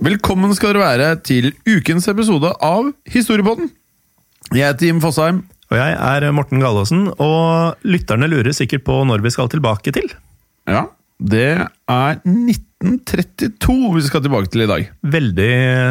Velkommen 0.00 0.54
skal 0.56 0.72
dere 0.72 0.80
være 0.80 1.08
til 1.28 1.50
ukens 1.68 2.06
episode 2.08 2.48
av 2.64 2.86
Historiepodden. 3.12 3.66
Jeg 4.56 4.70
heter 4.70 4.86
Jim 4.88 5.00
Fosheim. 5.02 5.42
Og 5.68 5.76
jeg 5.76 5.92
er 5.92 6.24
Morten 6.32 6.62
Galaasen, 6.62 7.02
og 7.20 7.82
lytterne 7.84 8.26
lurer 8.32 8.54
sikkert 8.56 8.82
på 8.86 8.94
når 9.04 9.20
vi 9.20 9.30
skal 9.34 9.50
tilbake 9.52 9.92
til. 9.92 10.06
Ja, 10.64 10.86
det 11.20 11.50
er 11.52 12.16
1932 12.24 13.90
vi 13.98 14.04
skal 14.06 14.24
tilbake 14.24 14.48
til 14.50 14.64
i 14.64 14.68
dag. 14.70 14.86
Veldig 15.04 15.50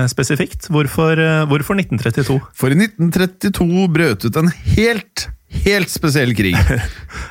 spesifikt. 0.09 0.71
Hvorfor, 0.73 1.13
eh, 1.13 1.45
hvorfor 1.51 1.77
1932? 1.77 2.39
For 2.57 2.73
i 2.73 2.79
1932 2.79 3.85
brøt 3.93 4.25
ut 4.25 4.39
en 4.41 4.49
helt, 4.73 5.27
helt 5.67 5.93
spesiell 5.93 6.33
krig. 6.33 6.57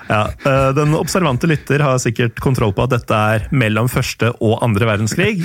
Ja, 0.08 0.28
eh, 0.30 0.70
Den 0.78 0.94
observante 0.96 1.50
lytter 1.50 1.82
har 1.84 1.98
sikkert 2.00 2.38
kontroll 2.40 2.70
på 2.72 2.86
at 2.86 2.94
dette 2.94 3.18
er 3.34 3.50
mellom 3.50 3.90
første 3.92 4.30
og 4.38 4.62
andre 4.64 4.88
verdenskrig. 4.88 5.42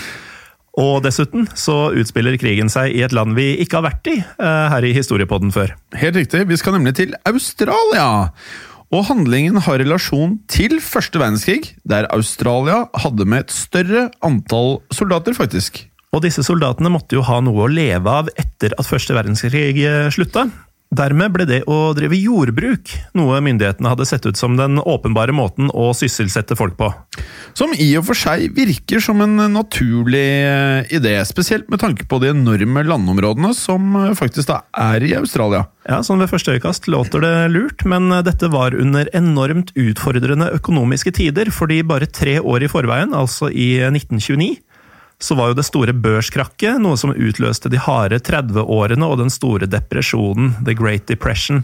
Og 0.81 1.03
dessuten 1.05 1.45
så 1.57 1.91
utspiller 1.93 2.37
krigen 2.41 2.71
seg 2.73 2.95
i 2.97 3.03
et 3.05 3.13
land 3.13 3.35
vi 3.37 3.51
ikke 3.61 3.77
har 3.79 3.87
vært 3.91 4.09
i 4.09 4.17
eh, 4.23 4.67
her 4.73 4.85
i 4.85 4.93
Historiepodden 4.95 5.53
før. 5.53 5.75
Helt 5.99 6.17
riktig, 6.17 6.47
vi 6.49 6.57
skal 6.57 6.77
nemlig 6.77 6.95
til 6.97 7.13
Australia. 7.29 8.29
Og 8.93 9.05
handlingen 9.09 9.59
har 9.65 9.79
relasjon 9.81 10.39
til 10.49 10.79
første 10.81 11.21
verdenskrig, 11.21 11.75
der 11.85 12.09
Australia 12.13 12.83
hadde 13.05 13.25
med 13.25 13.45
et 13.45 13.53
større 13.53 14.07
antall 14.25 14.79
soldater, 14.93 15.37
faktisk. 15.37 15.83
Og 16.13 16.21
disse 16.25 16.45
soldatene 16.45 16.91
måtte 16.93 17.17
jo 17.17 17.25
ha 17.25 17.39
noe 17.41 17.65
å 17.65 17.71
leve 17.71 18.09
av 18.09 18.29
etter 18.37 18.73
at 18.77 18.89
første 18.89 19.15
verdenskrig 19.17 19.77
eh, 19.81 20.09
slutta. 20.13 20.47
Dermed 20.93 21.33
ble 21.33 21.45
det 21.49 21.61
å 21.69 21.77
drive 21.97 22.17
jordbruk 22.19 22.91
noe 23.17 23.39
myndighetene 23.41 23.89
hadde 23.89 24.05
sett 24.05 24.25
ut 24.27 24.37
som 24.37 24.57
den 24.59 24.77
åpenbare 24.77 25.33
måten 25.33 25.71
å 25.73 25.89
sysselsette 25.97 26.57
folk 26.59 26.75
på. 26.77 26.91
Som 27.57 27.73
i 27.73 27.87
og 27.97 28.05
for 28.09 28.17
seg 28.17 28.51
virker 28.53 29.01
som 29.01 29.21
en 29.23 29.39
naturlig 29.53 30.25
eh, 30.45 30.93
idé, 30.93 31.15
spesielt 31.25 31.69
med 31.73 31.81
tanke 31.81 32.05
på 32.09 32.19
de 32.21 32.29
enorme 32.33 32.85
landområdene 32.85 33.53
som 33.57 33.95
eh, 33.99 34.11
faktisk 34.17 34.51
da 34.51 34.61
er 34.77 35.05
i 35.05 35.13
Australia. 35.17 35.65
Ja, 35.89 35.99
sånn 36.05 36.21
Ved 36.23 36.31
første 36.31 36.53
øyekast 36.53 36.85
låter 36.91 37.23
det 37.25 37.33
lurt, 37.51 37.83
men 37.89 38.07
dette 38.23 38.47
var 38.53 38.75
under 38.77 39.09
enormt 39.17 39.73
utfordrende 39.79 40.51
økonomiske 40.55 41.15
tider, 41.17 41.49
fordi 41.51 41.81
bare 41.83 42.07
tre 42.07 42.37
år 42.39 42.63
i 42.67 42.71
forveien, 42.71 43.15
altså 43.17 43.49
i 43.49 43.75
1929, 43.89 44.61
så 45.21 45.37
var 45.39 45.51
jo 45.51 45.57
det 45.57 45.67
store 45.67 45.95
børskrakket 45.95 46.81
noe 46.83 46.99
som 46.99 47.13
utløste 47.13 47.71
de 47.71 47.81
harde 47.81 48.19
30-årene 48.23 49.07
og 49.07 49.19
den 49.21 49.33
store 49.33 49.69
depresjonen, 49.69 50.53
The 50.65 50.75
Great 50.77 51.07
Depression. 51.11 51.63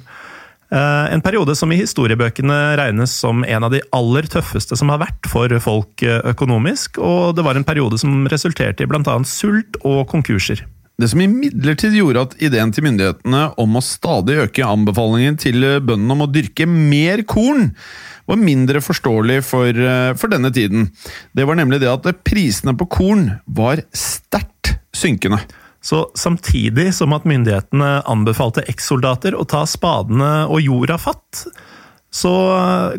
Eh, 0.72 1.14
En 1.14 1.22
periode 1.26 1.56
som 1.58 1.72
i 1.72 1.80
historiebøkene 1.80 2.78
regnes 2.80 3.14
som 3.14 3.44
en 3.44 3.64
av 3.66 3.74
de 3.74 3.82
aller 3.96 4.30
tøffeste 4.30 4.78
som 4.78 4.92
har 4.94 5.02
vært 5.02 5.30
for 5.32 5.54
folk 5.64 6.04
eh, 6.06 6.22
økonomisk, 6.30 7.02
og 7.02 7.36
det 7.36 7.46
var 7.46 7.58
en 7.58 7.68
periode 7.68 7.98
som 7.98 8.28
resulterte 8.30 8.86
i 8.86 8.90
bl.a. 8.90 9.16
sult 9.26 9.82
og 9.84 10.06
konkurser. 10.12 10.66
Det 11.00 11.08
som 11.08 11.22
imidlertid 11.24 11.96
gjorde 11.96 12.26
at 12.26 12.34
ideen 12.44 12.74
til 12.76 12.84
myndighetene 12.84 13.46
om 13.62 13.78
å 13.80 13.84
stadig 13.86 14.36
øke 14.44 14.68
anbefalingen 14.68 15.38
til 15.40 15.64
bøndene 15.80 16.18
om 16.18 16.26
å 16.26 16.32
dyrke 16.32 16.68
mer 16.68 17.24
korn, 17.24 17.70
var 18.28 18.42
mindre 18.42 18.82
forståelig 18.84 19.40
for, 19.48 19.70
eh, 19.70 20.14
for 20.14 20.28
denne 20.28 20.52
tiden. 20.54 20.92
Det 21.34 21.48
var 21.48 21.56
nemlig 21.56 21.80
det 21.80 21.90
at 21.90 22.24
prisene 22.24 22.76
på 22.78 22.90
korn 22.90 23.40
var 23.48 23.82
sterkt 23.96 24.76
synkende. 24.94 25.40
Så 25.82 26.12
samtidig 26.14 26.94
som 26.94 27.14
at 27.16 27.24
myndighetene 27.24 28.04
anbefalte 28.04 28.66
ekssoldater 28.68 29.34
å 29.34 29.48
ta 29.48 29.64
spadene 29.64 30.50
og 30.50 30.60
jorda 30.62 31.00
fatt, 31.00 31.46
så 32.12 32.34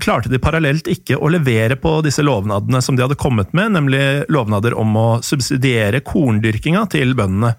klarte 0.00 0.31
de 0.31 0.39
parallelt 0.39 0.89
ikke 0.89 1.19
å 1.19 1.28
levere 1.28 1.77
på 1.77 1.99
disse 2.06 2.22
lovnadene 2.22 2.81
som 2.83 2.97
de 2.97 3.05
hadde 3.05 3.19
kommet 3.21 3.53
med, 3.53 3.75
nemlig 3.75 4.25
lovnader 4.31 4.77
om 4.78 4.97
å 4.97 5.09
subsidiere 5.27 6.00
korndyrkinga 6.00 6.87
til 6.94 7.12
bøndene. 7.19 7.56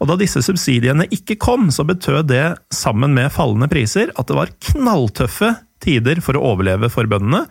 Og 0.00 0.10
da 0.10 0.16
disse 0.20 0.42
subsidiene 0.44 1.06
ikke 1.14 1.38
kom, 1.40 1.70
så 1.72 1.86
betød 1.88 2.28
det, 2.30 2.44
sammen 2.74 3.14
med 3.16 3.32
fallende 3.32 3.68
priser, 3.72 4.12
at 4.16 4.28
det 4.28 4.36
var 4.36 4.52
knalltøffe 4.70 5.54
tider 5.84 6.20
for 6.24 6.36
å 6.36 6.52
overleve 6.52 6.90
for 6.92 7.08
bøndene, 7.08 7.46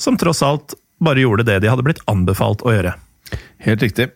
som 0.00 0.18
tross 0.18 0.42
alt 0.42 0.74
bare 1.04 1.22
gjorde 1.22 1.46
det 1.46 1.60
de 1.62 1.70
hadde 1.70 1.84
blitt 1.86 2.02
anbefalt 2.10 2.64
å 2.66 2.74
gjøre. 2.74 2.94
Helt 3.64 3.82
riktig. 3.82 4.10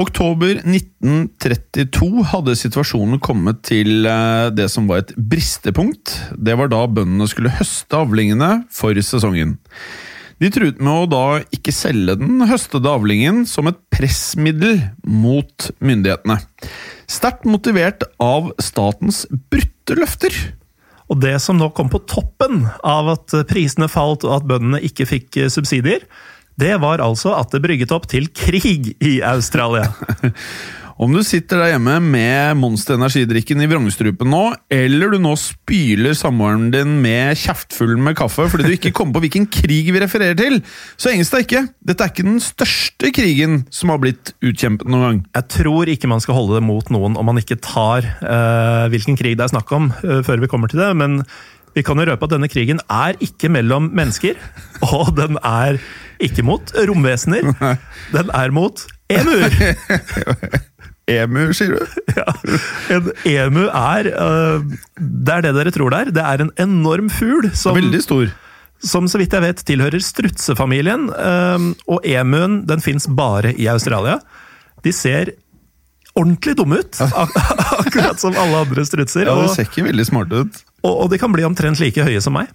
Oktober 0.00 0.62
1932 0.62 2.22
hadde 2.30 2.56
situasjonen 2.56 3.20
kommet 3.20 3.60
til 3.68 4.06
eh, 4.08 4.48
det 4.54 4.70
som 4.72 4.86
var 4.88 5.02
et 5.02 5.12
bristepunkt. 5.16 6.14
Det 6.40 6.56
var 6.56 6.70
da 6.72 6.86
bøndene 6.88 7.28
skulle 7.28 7.52
høste 7.58 7.98
avlingene 7.98 8.62
for 8.72 8.96
sesongen. 8.96 9.58
De 10.40 10.48
truet 10.48 10.78
med 10.80 11.02
å 11.02 11.08
da 11.10 11.24
ikke 11.52 11.72
selge 11.74 12.16
den 12.22 12.40
høstede 12.48 12.88
avlingen 12.88 13.42
som 13.48 13.68
et 13.68 13.76
pressmiddel 13.92 14.80
mot 15.04 15.68
myndighetene. 15.84 16.38
Sterkt 17.10 17.44
motivert 17.44 18.06
av 18.22 18.48
statens 18.62 19.26
brutte 19.52 19.98
løfter. 19.98 20.32
Og 21.12 21.20
det 21.20 21.34
som 21.44 21.58
nå 21.60 21.68
kom 21.76 21.90
på 21.92 22.00
toppen 22.08 22.64
av 22.86 23.10
at 23.18 23.34
prisene 23.50 23.90
falt 23.90 24.24
og 24.24 24.38
at 24.38 24.48
bøndene 24.48 24.80
ikke 24.86 25.08
fikk 25.10 25.40
subsidier, 25.52 26.06
det 26.60 26.76
var 26.80 27.02
altså 27.04 27.34
at 27.36 27.52
det 27.52 27.62
brygget 27.64 27.92
opp 27.92 28.08
til 28.08 28.30
krig 28.32 28.94
i 28.96 29.18
Australia. 29.26 29.90
Om 31.00 31.14
du 31.16 31.22
sitter 31.24 31.62
der 31.62 31.70
hjemme 31.72 31.94
med 32.04 32.58
Monster 32.60 32.98
energidrikken 32.98 33.62
i 33.64 33.68
vrangstrupen 33.70 34.28
nå, 34.28 34.40
eller 34.68 35.14
du 35.14 35.16
nå 35.24 35.30
spyler 35.40 36.12
samboeren 36.18 36.66
din 36.74 36.98
med 37.00 37.38
kjeftfull 37.40 37.94
med 37.96 38.18
kaffe 38.18 38.44
fordi 38.52 38.66
du 38.66 38.74
ikke 38.74 38.92
kommer 38.98 39.16
på 39.16 39.22
hvilken 39.24 39.46
krig 39.48 39.88
vi 39.88 40.02
refererer 40.02 40.36
til, 40.36 40.58
så 41.00 41.14
engst 41.14 41.32
deg 41.32 41.46
ikke. 41.46 41.62
Dette 41.88 42.04
er 42.04 42.12
ikke 42.12 42.26
den 42.28 42.36
største 42.44 43.12
krigen 43.16 43.62
som 43.72 43.94
har 43.94 44.02
blitt 44.02 44.34
utkjempet 44.44 44.92
noen 44.92 45.06
gang. 45.06 45.22
Jeg 45.40 45.48
tror 45.56 45.88
ikke 45.88 46.10
man 46.12 46.20
skal 46.20 46.36
holde 46.36 46.58
det 46.58 46.66
mot 46.68 46.92
noen 46.92 47.16
om 47.16 47.30
man 47.32 47.40
ikke 47.40 47.62
tar 47.64 48.04
uh, 48.20 48.84
hvilken 48.92 49.16
krig 49.16 49.38
det 49.40 49.46
er 49.46 49.54
snakk 49.54 49.72
om, 49.72 49.88
uh, 50.04 50.20
før 50.26 50.44
vi 50.44 50.52
kommer 50.52 50.68
til 50.68 50.84
det. 50.84 50.92
Men 51.00 51.22
vi 51.72 51.86
kan 51.86 51.96
jo 51.96 52.10
røpe 52.10 52.28
at 52.28 52.34
denne 52.34 52.50
krigen 52.52 52.84
er 52.92 53.16
ikke 53.24 53.48
mellom 53.48 53.88
mennesker, 53.96 54.36
og 54.92 55.14
den 55.16 55.40
er 55.40 55.80
ikke 56.20 56.44
mot 56.44 56.76
romvesener. 56.76 57.54
Den 58.12 58.34
er 58.36 58.52
mot 58.52 58.84
emuer! 59.08 59.56
Emu, 61.10 61.42
sier 61.56 61.74
du? 61.74 61.98
Ja, 62.20 62.26
en 62.94 63.10
emu 63.26 63.64
er 63.68 64.08
uh, 64.14 64.62
Det 64.96 65.34
er 65.36 65.44
det 65.46 65.52
dere 65.58 65.72
tror 65.74 65.90
det 65.94 66.00
er. 66.04 66.10
Det 66.16 66.24
er 66.26 66.44
en 66.46 66.52
enorm 66.62 67.10
fugl 67.12 67.50
som, 67.56 67.76
Veldig 67.78 68.00
stor. 68.04 68.30
som 68.82 69.06
så 69.10 69.20
vidt 69.20 69.34
jeg 69.36 69.44
vet 69.44 69.62
tilhører 69.68 70.02
strutsefamilien. 70.04 71.08
øh, 71.10 71.68
og 71.90 72.06
emuen 72.06 72.62
den 72.68 72.80
fins 72.84 73.06
bare 73.06 73.52
i 73.54 73.66
Australia. 73.68 74.18
De 74.84 74.92
ser 74.96 75.34
ordentlig 76.16 76.56
dumme 76.58 76.80
ut. 76.82 77.00
Ak 77.24 77.36
akkurat 77.80 78.18
som 78.20 78.34
alle 78.36 78.64
andre 78.64 78.84
strutser. 78.88 79.26
Ja, 79.28 79.36
Det 79.42 79.52
ser 79.54 79.68
ikke 79.68 79.86
veldig 79.90 80.06
smart 80.08 80.32
ut. 80.32 80.62
og, 80.82 80.94
og 81.04 81.10
de 81.12 81.18
kan 81.22 81.32
bli 81.32 81.44
omtrent 81.46 81.78
like 81.80 82.02
høye 82.06 82.20
som 82.24 82.34
meg. 82.38 82.50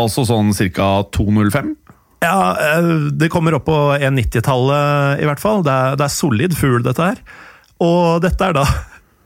Altså 0.00 0.24
sånn 0.24 0.54
ca. 0.72 0.90
2,05? 1.12 1.74
Ja, 2.22 2.36
eh, 2.78 2.92
Det 3.18 3.28
kommer 3.34 3.58
opp 3.58 3.66
på 3.66 3.76
1,90-tallet 3.98 5.20
i 5.22 5.26
hvert 5.28 5.42
fall. 5.42 5.64
Det 5.66 5.72
er, 5.74 5.96
det 5.98 6.06
er 6.06 6.14
solid 6.14 6.54
fugl, 6.56 6.82
dette 6.86 7.02
her. 7.12 7.18
Og 7.82 8.22
dette 8.24 8.48
er 8.48 8.58
da 8.60 8.66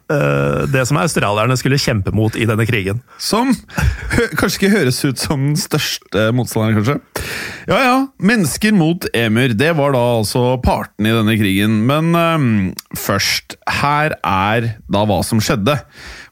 Uh, 0.06 0.62
det 0.70 0.84
som 0.86 1.00
australierne 1.00 1.56
skulle 1.58 1.80
kjempe 1.82 2.12
mot 2.14 2.36
i 2.38 2.44
denne 2.46 2.62
krigen. 2.62 3.00
Som 3.18 3.48
kanskje 4.38 4.60
ikke 4.60 4.70
høres 4.76 5.00
ut 5.02 5.18
som 5.18 5.48
den 5.48 5.56
største 5.58 6.28
motstanderen, 6.30 6.76
kanskje. 6.78 7.24
Ja 7.66 7.80
ja, 7.82 7.96
mennesker 8.22 8.76
mot 8.78 9.08
emur. 9.10 9.56
Det 9.58 9.72
var 9.74 9.96
da 9.96 10.04
altså 10.20 10.44
partene 10.62 11.10
i 11.10 11.16
denne 11.16 11.34
krigen. 11.40 11.80
Men 11.90 12.14
um, 12.14 12.46
først, 12.94 13.58
her 13.80 14.14
er 14.22 14.70
da 14.86 15.02
hva 15.10 15.18
som 15.26 15.42
skjedde. 15.42 15.74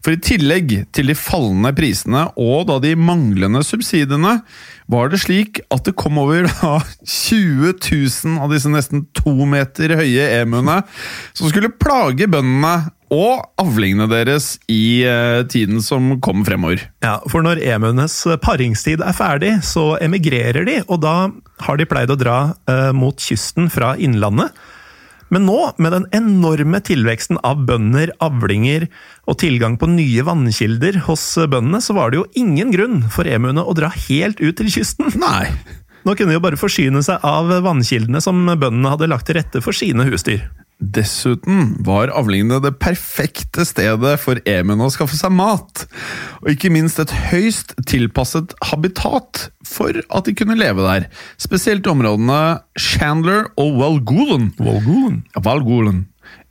For 0.04 0.12
i 0.12 0.20
tillegg 0.20 0.72
til 0.92 1.08
de 1.08 1.16
fallende 1.16 1.72
prisene 1.76 2.26
og 2.36 2.66
da 2.68 2.76
de 2.82 2.92
manglende 2.98 3.62
subsidiene, 3.64 4.36
var 4.92 5.08
det 5.08 5.22
slik 5.22 5.62
at 5.72 5.86
det 5.88 5.94
kom 5.96 6.20
over 6.20 6.44
da 6.50 6.74
20 7.00 7.72
000 7.72 8.42
av 8.44 8.52
disse 8.52 8.68
nesten 8.68 9.06
to 9.16 9.32
meter 9.48 9.96
høye 9.96 10.28
emuene 10.42 10.82
som 11.32 11.48
skulle 11.48 11.72
plage 11.72 12.28
bøndene 12.28 12.90
og 13.14 13.44
avlingene 13.60 14.08
deres 14.10 14.54
i 14.72 15.04
eh, 15.06 15.40
tiden 15.48 15.80
som 15.84 16.16
kom 16.24 16.42
fremover. 16.44 16.82
Ja, 17.04 17.18
For 17.30 17.44
når 17.44 17.62
emuenes 17.62 18.16
paringstid 18.42 19.04
er 19.04 19.16
ferdig, 19.16 19.52
så 19.64 19.94
emigrerer 20.02 20.66
de, 20.66 20.80
og 20.88 21.02
da 21.04 21.16
har 21.64 21.78
de 21.78 21.86
pleid 21.88 22.10
å 22.10 22.18
dra 22.18 22.38
eh, 22.68 22.90
mot 22.96 23.16
kysten 23.20 23.70
fra 23.72 23.94
innlandet. 24.00 24.52
Men 25.34 25.48
nå, 25.48 25.58
med 25.82 25.90
den 25.96 26.04
enorme 26.14 26.78
tilveksten 26.84 27.40
av 27.42 27.64
bønder, 27.66 28.12
avlinger 28.22 28.86
og 29.26 29.40
tilgang 29.42 29.74
på 29.80 29.88
nye 29.90 30.22
vannkilder 30.26 31.00
hos 31.08 31.24
bøndene, 31.50 31.80
så 31.82 31.96
var 31.96 32.12
det 32.12 32.20
jo 32.20 32.28
ingen 32.38 32.70
grunn 32.74 33.00
for 33.10 33.26
emuene 33.26 33.64
å 33.64 33.74
dra 33.74 33.90
helt 34.06 34.38
ut 34.38 34.54
til 34.60 34.70
kysten. 34.70 35.10
Nei. 35.18 35.48
Nå 36.04 36.14
kunne 36.14 36.30
de 36.30 36.38
jo 36.38 36.44
bare 36.44 36.60
forsyne 36.60 37.02
seg 37.02 37.24
av 37.26 37.50
vannkildene 37.64 38.20
som 38.22 38.44
bøndene 38.46 38.92
hadde 38.92 39.10
lagt 39.10 39.26
til 39.26 39.40
rette 39.40 39.64
for 39.64 39.74
sine 39.74 40.06
husdyr. 40.06 40.44
Dessuten 40.92 41.74
var 41.86 42.12
avlingene 42.12 42.60
det 42.64 42.74
perfekte 42.82 43.64
stedet 43.68 44.14
for 44.20 44.40
emen 44.48 44.82
å 44.84 44.90
skaffe 44.92 45.16
seg 45.16 45.32
mat, 45.32 45.84
og 46.42 46.50
ikke 46.52 46.72
minst 46.74 47.00
et 47.00 47.14
høyst 47.30 47.72
tilpasset 47.88 48.52
habitat 48.70 49.46
for 49.64 49.96
at 50.04 50.28
de 50.28 50.34
kunne 50.36 50.58
leve 50.58 50.84
der, 50.84 51.08
spesielt 51.40 51.86
i 51.86 51.92
områdene 51.92 52.40
Chandler 52.76 53.48
og 53.60 53.78
Walgoolen. 53.80 54.50
Walgoolen. 54.60 55.22
Ja, 55.32 55.44
Walgoolen. 55.46 56.04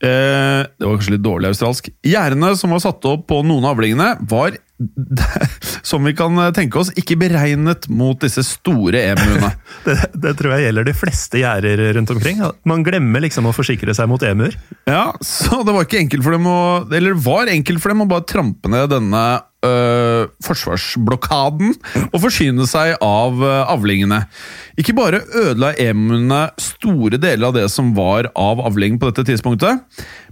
Eh, 0.04 0.62
det 0.68 0.84
var 0.84 0.98
kanskje 0.98 1.16
litt 1.16 1.26
dårlig 1.26 1.54
australsk. 1.54 1.90
Gjerdene 2.06 2.54
som 2.60 2.74
var 2.74 2.82
satt 2.84 3.06
opp 3.10 3.28
på 3.30 3.40
noen 3.46 3.68
av 3.68 3.78
avlingene, 3.78 4.14
var, 4.30 4.58
som 5.82 6.04
vi 6.08 6.16
kan 6.18 6.38
tenke 6.56 6.80
oss, 6.82 6.92
ikke 7.00 7.18
beregnet 7.22 7.88
mot 7.92 8.20
disse 8.24 8.44
store 8.48 9.06
emuene. 9.14 9.54
Det, 9.84 9.96
det 10.16 10.32
tror 10.40 10.54
jeg 10.54 10.68
gjelder 10.68 10.86
de 10.88 10.94
fleste 10.96 11.40
gjerder 11.42 11.82
rundt 11.98 12.12
omkring. 12.14 12.40
Man 12.70 12.86
glemmer 12.86 13.24
liksom 13.26 13.50
å 13.50 13.56
forsikre 13.56 13.92
seg 13.96 14.08
mot 14.08 14.22
emuer. 14.24 14.56
Ja, 14.88 15.10
så 15.20 15.60
det 15.66 15.74
var 15.76 15.84
ikke 15.84 16.00
enkelt 16.00 16.24
for 16.24 16.36
dem 16.36 16.48
å 16.48 16.60
Eller 16.94 17.18
var 17.20 17.52
enkelt 17.52 17.84
for 17.84 17.92
dem 17.92 18.06
å 18.06 18.08
bare 18.08 18.28
trampe 18.30 18.72
ned 18.72 18.94
denne 18.94 19.24
øh, 19.64 20.30
forsvarsblokaden 20.44 21.74
og 22.10 22.20
forsyne 22.24 22.68
seg 22.70 22.96
av 23.04 23.42
øh, 23.44 23.60
avlingene. 23.74 24.24
Ikke 24.80 24.96
bare 24.98 25.24
ødela 25.36 25.74
emuene 25.82 26.46
store 26.62 27.20
deler 27.22 27.50
av 27.50 27.58
det 27.58 27.68
som 27.74 27.94
var 27.98 28.30
av 28.40 28.62
avling 28.64 29.00
på 29.00 29.12
dette 29.12 29.28
tidspunktet, 29.32 29.84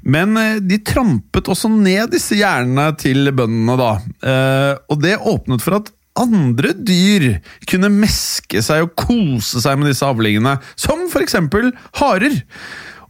men 0.03 0.37
øh, 0.37 0.59
de 0.65 0.79
trampet 0.85 1.49
også 1.51 1.71
ned 1.73 2.13
disse 2.13 2.37
hjernene 2.39 2.91
til 2.99 3.31
bøndene, 3.35 3.77
da. 3.79 3.91
Eh, 4.21 4.73
og 4.91 5.01
det 5.03 5.19
åpnet 5.19 5.63
for 5.65 5.79
at 5.81 5.91
andre 6.19 6.73
dyr 6.75 7.27
kunne 7.69 7.91
meske 7.93 8.61
seg 8.65 8.85
og 8.85 8.95
kose 8.99 9.61
seg 9.63 9.79
med 9.79 9.91
disse 9.91 10.07
avlingene, 10.07 10.57
som 10.75 11.05
eksempel 11.21 11.71
harer. 11.99 12.41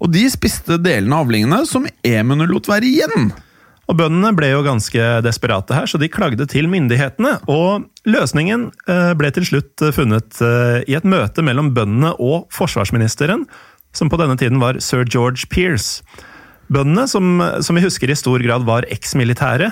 Og 0.01 0.11
de 0.13 0.25
spiste 0.33 0.79
delene 0.81 1.17
av 1.17 1.25
avlingene 1.27 1.63
som 1.69 1.87
Emunu 2.05 2.47
lot 2.49 2.69
være 2.69 2.89
igjen. 2.89 3.31
Og 3.89 3.97
Bøndene 3.99 4.31
ble 4.37 4.51
jo 4.53 4.63
ganske 4.63 5.07
desperate 5.25 5.75
her, 5.75 5.89
så 5.89 5.99
de 5.99 6.09
klagde 6.11 6.45
til 6.49 6.69
myndighetene. 6.71 7.35
Og 7.51 7.87
løsningen 8.07 8.69
eh, 8.87 9.11
ble 9.19 9.31
til 9.35 9.47
slutt 9.49 9.83
funnet 9.95 10.39
eh, 10.45 10.79
i 10.87 10.95
et 10.97 11.07
møte 11.07 11.43
mellom 11.43 11.73
bøndene 11.75 12.13
og 12.21 12.47
forsvarsministeren, 12.55 13.47
som 13.91 14.07
på 14.07 14.19
denne 14.21 14.37
tiden 14.39 14.61
var 14.61 14.79
sir 14.79 15.03
George 15.03 15.49
Pearce. 15.51 15.99
Bøndene, 16.71 17.07
som, 17.11 17.41
som 17.65 17.75
vi 17.77 17.83
husker 17.83 18.11
i 18.11 18.15
stor 18.15 18.39
grad 18.43 18.63
var 18.67 18.87
eksmilitære, 18.91 19.71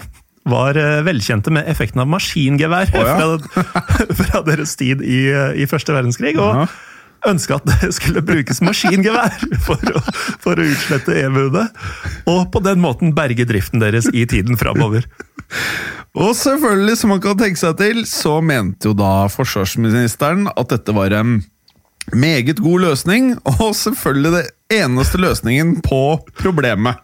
var 0.49 0.77
eh, 0.79 0.99
velkjente 1.05 1.51
med 1.53 1.67
effekten 1.69 2.01
av 2.03 2.09
maskingevær 2.11 2.91
oh, 2.95 3.07
ja. 3.07 3.17
fra, 3.53 4.13
fra 4.19 4.41
deres 4.47 4.75
tid 4.79 5.03
i, 5.05 5.25
i 5.59 5.67
første 5.69 5.95
verdenskrig. 5.95 6.37
og 6.39 6.63
Ja. 6.63 6.69
ønska 7.27 7.57
at 7.59 7.65
det 7.67 7.89
skulle 7.97 8.23
brukes 8.23 8.61
maskingevær 8.63 9.33
for 9.67 9.91
å, 9.91 10.01
for 10.39 10.59
å 10.59 10.67
utslette 10.71 11.17
emuene, 11.25 11.65
og 12.31 12.45
på 12.53 12.61
den 12.63 12.79
måten 12.79 13.11
berge 13.15 13.43
driften 13.49 13.83
deres 13.83 14.07
i 14.15 14.23
tiden 14.23 14.55
framover. 14.59 15.03
Og 16.15 16.31
selvfølgelig, 16.39 16.95
som 16.97 17.11
man 17.13 17.21
kan 17.23 17.37
tenke 17.37 17.59
seg 17.59 17.75
til, 17.79 18.03
så 18.07 18.39
mente 18.41 18.89
jo 18.89 18.95
da 18.97 19.27
forsvarsministeren 19.31 20.47
at 20.55 20.71
dette 20.71 20.95
var 20.95 21.13
en 21.19 21.41
meget 22.13 22.59
god 22.63 22.85
løsning, 22.87 23.35
og 23.59 23.75
selvfølgelig 23.77 24.31
det 24.37 24.79
eneste 24.81 25.21
løsningen 25.21 25.77
på 25.85 26.19
problemet. 26.39 26.99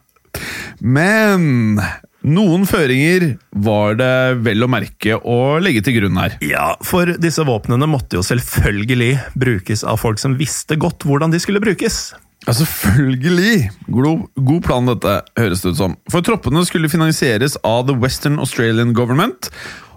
Men 0.81 1.79
noen 2.25 2.65
føringer 2.65 3.35
var 3.65 3.95
det 3.99 4.15
vel 4.45 4.65
å 4.65 4.69
merke 4.71 5.17
å 5.21 5.57
legge 5.61 5.83
til 5.85 5.99
grunn 5.99 6.19
her. 6.19 6.37
Ja, 6.43 6.73
for 6.85 7.13
disse 7.21 7.45
våpnene 7.45 7.87
måtte 7.89 8.19
jo 8.19 8.25
selvfølgelig 8.25 9.13
brukes 9.37 9.85
av 9.85 10.01
folk 10.01 10.21
som 10.21 10.37
visste 10.39 10.77
godt 10.81 11.05
hvordan 11.05 11.33
de 11.33 11.41
skulle 11.43 11.63
brukes. 11.63 12.15
Ja, 12.45 12.53
selvfølgelig! 12.53 13.69
God, 13.89 14.27
god 14.35 14.65
plan, 14.65 14.89
dette, 14.89 15.15
høres 15.39 15.63
det 15.63 15.73
ut 15.73 15.79
som. 15.79 15.95
For 16.13 16.25
troppene 16.25 16.61
skulle 16.67 16.91
finansieres 16.91 17.57
av 17.65 17.87
The 17.87 17.95
Western 17.97 18.37
Australian 18.41 18.93
Government, 18.97 19.49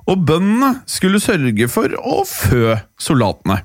og 0.08 0.24
bøndene 0.28 0.72
skulle 0.88 1.20
sørge 1.20 1.68
for 1.70 1.92
å 2.00 2.22
fø 2.28 2.78
soldatene. 3.00 3.60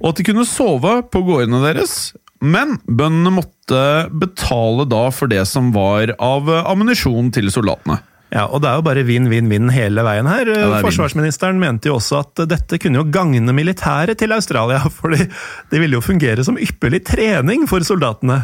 Og 0.00 0.12
at 0.12 0.20
de 0.20 0.26
kunne 0.26 0.46
sove 0.48 0.98
på 1.12 1.22
gårdene 1.26 1.60
deres, 1.64 2.14
men 2.44 2.78
bøndene 2.84 3.36
måtte 3.38 3.84
betale 4.12 4.88
da 4.88 5.06
for 5.14 5.30
det 5.32 5.44
som 5.48 5.70
var 5.76 6.16
av 6.18 6.50
ammunisjon 6.64 7.30
til 7.36 7.52
soldatene. 7.52 8.00
Ja, 8.34 8.48
og 8.48 8.64
det 8.64 8.70
er 8.70 8.80
jo 8.80 8.86
bare 8.88 9.04
vinn-vinn-vinn 9.06 9.70
hele 9.70 10.02
veien 10.02 10.26
her. 10.26 10.48
Ja, 10.50 10.66
er. 10.74 10.82
Forsvarsministeren 10.82 11.60
mente 11.60 11.90
jo 11.90 12.00
også 12.00 12.24
at 12.24 12.42
dette 12.50 12.80
kunne 12.82 12.98
jo 12.98 13.06
gagne 13.14 13.54
militæret 13.54 14.18
til 14.18 14.34
Australia, 14.34 14.80
for 14.96 15.14
det 15.14 15.80
ville 15.82 16.00
jo 16.00 16.04
fungere 16.04 16.44
som 16.46 16.58
ypperlig 16.58 17.04
trening 17.06 17.68
for 17.70 17.84
soldatene. 17.86 18.40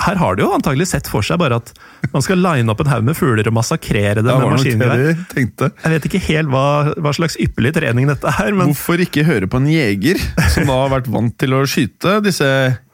Her 0.00 0.18
har 0.20 0.36
de 0.36 0.44
jo 0.46 0.52
antagelig 0.56 0.88
sett 0.90 1.08
for 1.10 1.24
seg 1.26 1.38
bare 1.42 1.58
at 1.60 1.72
man 2.14 2.24
skal 2.24 2.40
line 2.40 2.70
opp 2.72 2.80
en 2.84 2.90
haug 2.92 3.06
med 3.06 3.18
fugler 3.18 3.48
og 3.50 3.56
massakrere 3.56 4.22
dem 4.22 4.30
ja, 4.32 4.38
med 4.40 4.54
maskingevær. 4.56 5.02
Jeg 5.36 5.94
vet 5.94 6.08
ikke 6.08 6.22
helt 6.28 6.52
hva, 6.52 6.66
hva 7.04 7.12
slags 7.16 7.36
ypperlig 7.42 7.74
trening 7.76 8.08
dette 8.10 8.32
er, 8.32 8.54
men 8.56 8.72
Hvorfor 8.72 9.02
ikke 9.04 9.26
høre 9.28 9.50
på 9.50 9.60
en 9.60 9.68
jeger, 9.70 10.20
som 10.54 10.70
da 10.70 10.78
har 10.84 10.94
vært 10.96 11.10
vant 11.12 11.36
til 11.40 11.56
å 11.56 11.64
skyte 11.68 12.18
disse 12.24 12.48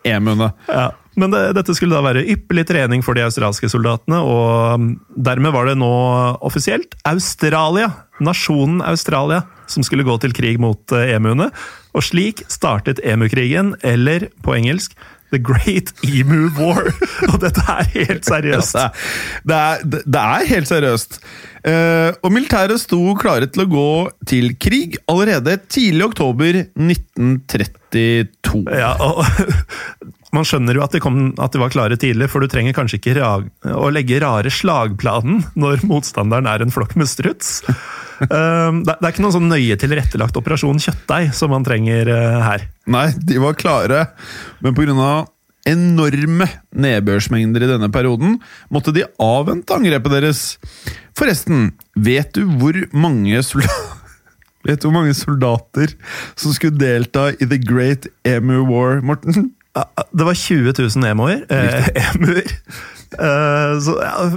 emuene? 0.07 0.51
Ja, 0.71 0.91
men 1.19 1.33
det, 1.35 1.41
dette 1.59 1.75
skulle 1.77 1.97
da 1.97 2.05
være 2.05 2.27
ypperlig 2.33 2.67
trening 2.71 3.03
for 3.05 3.19
de 3.19 3.25
australske 3.27 3.69
soldatene, 3.71 4.21
og 4.23 4.87
dermed 5.19 5.55
var 5.55 5.69
det 5.69 5.79
nå 5.81 5.91
offisielt 6.47 6.95
Australia, 7.09 7.91
nasjonen 8.23 8.81
Australia, 8.87 9.43
som 9.71 9.85
skulle 9.87 10.07
gå 10.07 10.17
til 10.23 10.35
krig 10.37 10.61
mot 10.63 10.95
eh, 10.97 11.15
emuene. 11.17 11.51
Og 11.95 12.07
slik 12.07 12.45
startet 12.51 13.03
emukrigen, 13.07 13.75
eller 13.87 14.29
på 14.45 14.55
engelsk 14.59 14.95
The 15.31 15.39
Great 15.39 15.93
Emu 16.07 16.51
War. 16.59 16.91
Og 17.31 17.39
dette 17.43 17.63
er 17.67 17.85
helt 17.95 18.25
seriøst. 18.29 18.75
Ja, 18.77 18.89
det, 19.45 19.57
er, 19.57 19.77
det, 19.85 20.03
er, 20.03 20.11
det 20.17 20.27
er 20.27 20.51
helt 20.51 20.69
seriøst. 20.71 21.21
Eh, 21.61 22.11
og 22.25 22.33
militæret 22.33 22.81
sto 22.81 23.13
klare 23.21 23.45
til 23.53 23.67
å 23.67 23.69
gå 23.69 23.91
til 24.31 24.55
krig 24.57 24.97
allerede 25.11 25.59
tidlig 25.69 26.01
i 26.01 26.09
oktober 26.09 26.63
1932. 26.65 28.65
Ja, 28.81 28.95
og 28.97 29.21
Man 30.35 30.47
skjønner 30.47 30.79
jo 30.79 30.85
at 30.85 30.95
de, 30.95 31.01
kom, 31.03 31.33
at 31.43 31.55
de 31.55 31.61
var 31.63 31.73
klare 31.75 31.99
tidlig, 31.99 32.29
for 32.31 32.43
du 32.43 32.51
trenger 32.51 32.75
kanskje 32.77 33.01
ikke 33.01 33.17
ra 33.19 33.33
å 33.75 33.89
legge 33.91 34.21
rare 34.23 34.53
slagplanen 34.55 35.43
når 35.59 35.83
motstanderen 35.91 36.47
er 36.47 36.63
en 36.63 36.71
flokk 36.75 36.95
med 37.01 37.11
struts. 37.11 37.59
Um, 38.31 38.83
det, 38.87 38.95
det 38.95 39.03
er 39.03 39.11
ikke 39.11 39.25
noen 39.27 39.37
sånn 39.41 39.51
nøye 39.51 39.79
tilrettelagt 39.81 40.39
operasjon 40.39 40.83
kjøttdeig 40.83 41.35
som 41.37 41.51
man 41.55 41.67
trenger 41.67 42.13
uh, 42.15 42.39
her. 42.47 42.69
Nei, 42.91 43.09
de 43.19 43.43
var 43.43 43.59
klare, 43.59 44.07
men 44.63 44.77
pga. 44.79 45.13
enorme 45.71 46.47
nedbørsmengder 46.73 47.67
i 47.67 47.73
denne 47.75 47.91
perioden 47.93 48.39
måtte 48.71 48.95
de 48.95 49.09
avvente 49.19 49.75
angrepet 49.75 50.15
deres. 50.15 50.45
Forresten, 51.19 51.73
vet 51.99 52.31
du 52.39 52.47
hvor 52.61 52.79
mange 52.95 53.43
soldater 53.43 53.97
Vet 54.61 54.83
du 54.83 54.91
hvor 54.91 54.99
mange 54.99 55.15
soldater 55.17 55.95
som 56.37 56.53
skulle 56.53 56.77
delta 56.77 57.31
i 57.33 57.47
The 57.49 57.57
Great 57.57 58.11
Emu 58.29 58.59
War, 58.69 59.01
Morten? 59.01 59.55
Det 60.13 60.27
var 60.27 60.35
20 60.35 60.75
000 60.79 61.11
emoer. 61.11 61.45
Eh, 61.51 61.89
emuer. 62.15 62.55
Eh, 63.19 63.75
så 63.85 63.97
ja, 64.01 64.31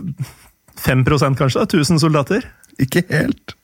5 0.83 1.03
kanskje? 1.38 1.62
1000 1.62 2.00
soldater? 2.00 2.45
Ikke 2.79 3.03
helt. 3.09 3.55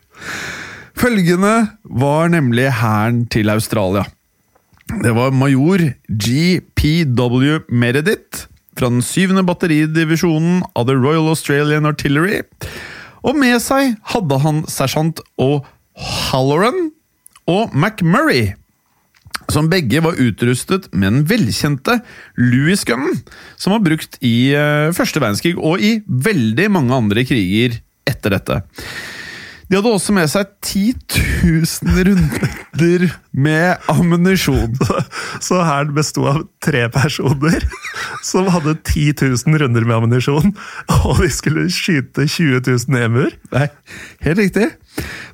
Følgende 1.00 1.70
var 1.84 2.28
nemlig 2.28 2.72
hæren 2.82 3.26
til 3.32 3.50
Australia. 3.50 4.04
Det 5.04 5.12
var 5.16 5.32
major 5.32 5.80
GPW 6.10 7.60
Meredith 7.70 8.48
fra 8.80 8.90
den 8.90 9.02
syvende 9.06 9.44
batteridivisjonen 9.46 10.64
av 10.76 10.88
The 10.88 10.96
Royal 10.96 11.30
Australian 11.30 11.86
Artillery. 11.86 12.42
Og 13.28 13.36
med 13.36 13.60
seg 13.62 13.98
hadde 14.14 14.40
han 14.44 14.64
sersjant 14.72 15.20
O'Halloran 15.40 16.90
og 17.50 17.76
McMurray, 17.76 18.54
som 19.54 19.70
begge 19.72 20.02
var 20.06 20.20
utrustet 20.22 20.90
med 20.94 21.14
den 21.14 21.24
velkjente 21.30 22.00
Louis-gunnen, 22.40 23.22
som 23.58 23.76
var 23.76 23.86
brukt 23.86 24.20
i 24.26 24.52
eh, 24.58 24.90
første 24.96 25.22
verdenskrig 25.22 25.56
og 25.58 25.82
i 25.84 26.00
veldig 26.06 26.70
mange 26.74 26.96
andre 26.96 27.26
kriger 27.28 27.80
etter 28.10 28.38
dette. 28.38 28.62
De 29.70 29.78
hadde 29.78 29.92
også 29.94 30.16
med 30.18 30.26
seg 30.32 30.50
10 30.66 30.96
000 31.54 32.06
runder 32.08 33.04
med 33.38 33.90
ammunisjon. 33.92 34.74
Så 35.46 35.60
hæren 35.62 35.94
besto 35.94 36.26
av 36.32 36.40
tre 36.64 36.88
personer 36.94 37.68
som 38.26 38.48
hadde 38.52 38.76
10 38.84 39.14
000 39.48 39.60
runder 39.62 39.86
med 39.88 39.96
ammunisjon, 39.96 40.54
og 41.08 41.22
de 41.24 41.30
skulle 41.34 41.68
skyte 41.74 42.28
20 42.28 42.62
000 42.68 43.04
emuer? 43.06 43.36
Nei, 43.54 43.68
helt 44.26 44.42
riktig. 44.44 44.68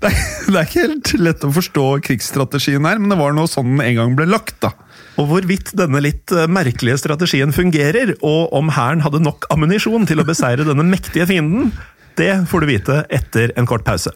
Det 0.01 0.11
er, 0.11 0.17
det 0.47 0.55
er 0.59 0.67
ikke 0.67 0.83
helt 0.83 1.13
lett 1.21 1.45
å 1.47 1.53
forstå 1.55 1.85
krigsstrategien 2.05 2.85
her, 2.85 3.01
men 3.01 3.13
det 3.13 3.19
var 3.19 3.35
noe 3.35 3.49
sånn 3.49 3.75
den 3.75 3.85
en 3.85 3.99
gang 3.99 4.17
ble 4.19 4.29
lagt. 4.29 4.59
da. 4.63 4.73
Og 5.21 5.29
hvorvidt 5.31 5.73
denne 5.79 6.01
litt 6.03 6.31
eh, 6.35 6.49
merkelige 6.51 6.99
strategien 7.01 7.55
fungerer, 7.55 8.15
og 8.21 8.53
om 8.55 8.73
hæren 8.75 9.03
hadde 9.05 9.23
nok 9.23 9.47
ammunisjon 9.53 10.07
til 10.09 10.21
å 10.21 10.27
beseire 10.27 10.67
denne 10.67 10.85
mektige 10.87 11.27
fienden, 11.29 11.71
det 12.19 12.31
får 12.51 12.63
du 12.63 12.69
vite 12.69 13.01
etter 13.13 13.55
en 13.59 13.67
kort 13.67 13.85
pause. 13.87 14.13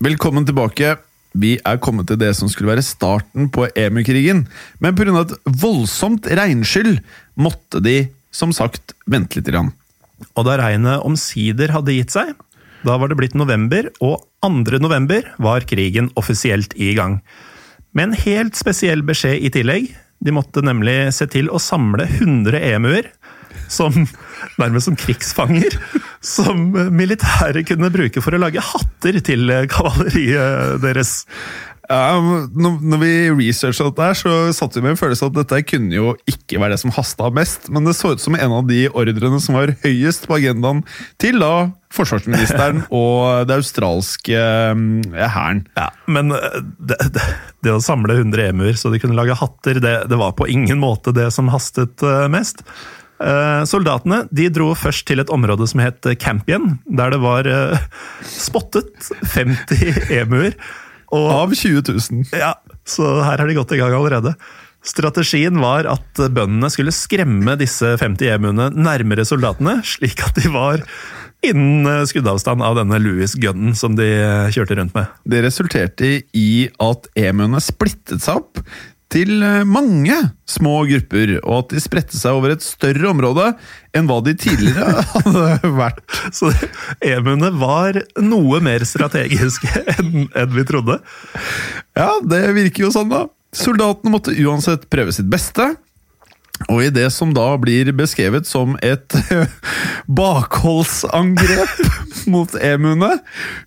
Velkommen 0.00 0.46
tilbake. 0.48 0.96
Vi 1.32 1.56
er 1.62 1.78
kommet 1.82 2.08
til 2.10 2.18
det 2.18 2.32
som 2.38 2.50
skulle 2.50 2.72
være 2.72 2.84
starten 2.86 3.50
på 3.54 3.68
EMU-krigen, 3.78 4.46
men 4.82 4.96
pga. 4.98 5.22
et 5.22 5.34
voldsomt 5.46 6.26
regnskyll 6.26 6.98
måtte 7.38 7.82
de 7.82 8.08
som 8.30 8.52
sagt 8.52 8.94
vente 9.06 9.38
litt. 9.38 9.50
Grann. 9.50 9.72
Og 10.36 10.44
da 10.46 10.56
regnet 10.60 11.04
omsider 11.06 11.72
hadde 11.74 11.94
gitt 11.94 12.14
seg, 12.14 12.34
da 12.86 12.96
var 12.96 13.10
det 13.10 13.18
blitt 13.20 13.36
november, 13.36 13.90
og 14.00 14.24
2. 14.44 14.80
november 14.80 15.26
var 15.38 15.66
krigen 15.68 16.10
offisielt 16.16 16.74
i 16.76 16.94
gang. 16.96 17.20
Med 17.92 18.10
en 18.10 18.20
helt 18.22 18.56
spesiell 18.56 19.02
beskjed 19.06 19.42
i 19.42 19.50
tillegg. 19.52 19.90
De 20.20 20.32
måtte 20.36 20.62
nemlig 20.64 21.12
se 21.16 21.26
til 21.32 21.48
å 21.50 21.60
samle 21.60 22.06
100 22.06 22.60
emuer, 22.74 23.08
som 23.70 23.94
nærmest 24.60 24.90
som 24.90 24.98
krigsfanger, 24.98 25.76
som 26.24 26.70
militæret 26.94 27.68
kunne 27.68 27.92
bruke 27.94 28.22
for 28.24 28.36
å 28.36 28.42
lage 28.42 28.62
hatter 28.64 29.20
til 29.24 29.52
kavaleriet 29.70 30.80
deres. 30.82 31.20
Ja, 31.90 32.20
når, 32.54 33.00
vi 33.02 33.12
researcha 33.34 33.88
dette, 33.88 34.04
her, 34.04 34.14
så 34.14 34.32
satt 34.54 34.76
vi 34.76 34.82
med 34.84 34.94
en 34.94 35.00
følelse 35.00 35.26
at 35.26 35.34
dette 35.34 35.58
kunne 35.66 35.96
jo 35.96 36.12
ikke 36.30 36.60
være 36.62 36.76
det 36.76 36.82
som 36.84 36.92
hasta 36.94 37.30
mest, 37.34 37.66
men 37.74 37.88
det 37.88 37.96
så 37.98 38.12
ut 38.14 38.22
som 38.22 38.36
en 38.38 38.54
av 38.60 38.68
de 38.68 38.84
ordrene 38.92 39.40
som 39.42 39.58
var 39.58 39.72
høyest 39.82 40.28
på 40.30 40.38
agendaen 40.38 40.84
til 41.22 41.42
da 41.42 41.72
forsvarsministeren 41.90 42.84
og 43.00 43.48
det 43.50 43.58
australske 43.58 44.38
mm, 44.78 45.18
hæren. 45.18 45.64
Ja, 45.74 45.88
men 46.06 46.30
eh, 46.36 46.60
det, 46.78 47.00
det, 47.16 47.26
det, 47.66 47.74
å 47.74 47.82
samle 47.82 48.20
100 48.20 48.52
emuer 48.52 48.78
så 48.78 48.94
de 48.94 49.02
kunne 49.02 49.18
lage 49.18 49.38
hatter, 49.40 49.82
det, 49.82 49.96
det 50.12 50.20
var 50.20 50.38
på 50.38 50.46
ingen 50.46 50.78
måte 50.78 51.14
det 51.16 51.32
som 51.34 51.50
hastet 51.50 52.06
eh, 52.06 52.28
mest. 52.30 52.62
Eh, 53.20 53.62
soldatene 53.68 54.22
de 54.32 54.48
dro 54.52 54.70
først 54.78 55.04
til 55.10 55.20
et 55.20 55.32
område 55.32 55.66
som 55.68 55.82
het 55.84 56.08
Campion, 56.22 56.78
der 56.88 57.12
det 57.12 57.20
var 57.20 57.44
uh, 57.44 57.76
spottet 58.24 59.10
50 59.34 60.08
emuer. 60.22 60.56
Og, 61.10 61.26
Av 61.34 61.52
20 61.52 61.82
000. 61.90 62.26
Ja, 62.38 62.54
så 62.86 63.18
her 63.26 63.42
har 63.42 63.48
de 63.48 63.56
gått 63.58 63.74
i 63.74 63.80
gang 63.80 63.92
allerede. 63.96 64.36
Strategien 64.86 65.58
var 65.60 65.84
at 65.90 66.20
bøndene 66.32 66.70
skulle 66.72 66.94
skremme 66.94 67.58
disse 67.60 67.96
50 68.00 68.30
emuene 68.38 68.70
nærmere 68.72 69.26
soldatene, 69.28 69.80
slik 69.84 70.22
at 70.24 70.38
de 70.38 70.48
var 70.54 70.86
innen 71.44 72.06
skuddavstand 72.08 72.62
av 72.64 72.78
denne 72.78 73.00
Louis 73.02 73.34
Gunnen 73.40 73.74
som 73.76 73.96
de 73.98 74.06
kjørte 74.54 74.78
rundt 74.78 74.96
med. 74.96 75.10
Det 75.28 75.42
resulterte 75.44 76.14
i 76.36 76.70
at 76.80 77.10
emuene 77.18 77.60
splittet 77.64 78.24
seg 78.24 78.40
opp 78.40 78.62
til 79.10 79.42
eh, 79.42 79.64
mange 79.66 80.16
små 80.48 80.84
grupper, 80.88 81.36
og 81.40 81.64
at 81.64 81.74
de 81.74 81.82
spredte 81.82 82.18
seg 82.18 82.36
over 82.38 82.54
et 82.54 82.64
større 82.64 83.10
område 83.10 83.50
enn 83.96 84.08
hva 84.10 84.20
de 84.26 84.36
tidligere 84.38 85.04
hadde 85.14 85.72
vært. 85.78 86.00
Så 86.36 86.52
emuene 87.06 87.52
var 87.58 88.00
noe 88.22 88.62
mer 88.64 88.86
strategiske 88.88 89.84
enn, 89.96 90.28
enn 90.30 90.56
vi 90.56 90.66
trodde? 90.68 91.00
Ja, 91.98 92.12
det 92.22 92.44
virker 92.56 92.86
jo 92.86 92.94
sånn, 92.94 93.12
da. 93.12 93.26
Soldatene 93.56 94.12
måtte 94.14 94.34
uansett 94.38 94.86
prøve 94.92 95.14
sitt 95.14 95.30
beste. 95.30 95.72
Og 96.68 96.82
i 96.84 96.90
det 96.92 97.06
som 97.14 97.32
da 97.34 97.54
blir 97.60 97.88
beskrevet 97.96 98.48
som 98.48 98.76
et 98.84 99.16
bakholdsangrep 100.20 101.80
mot 102.32 102.52
emuene, 102.60 103.14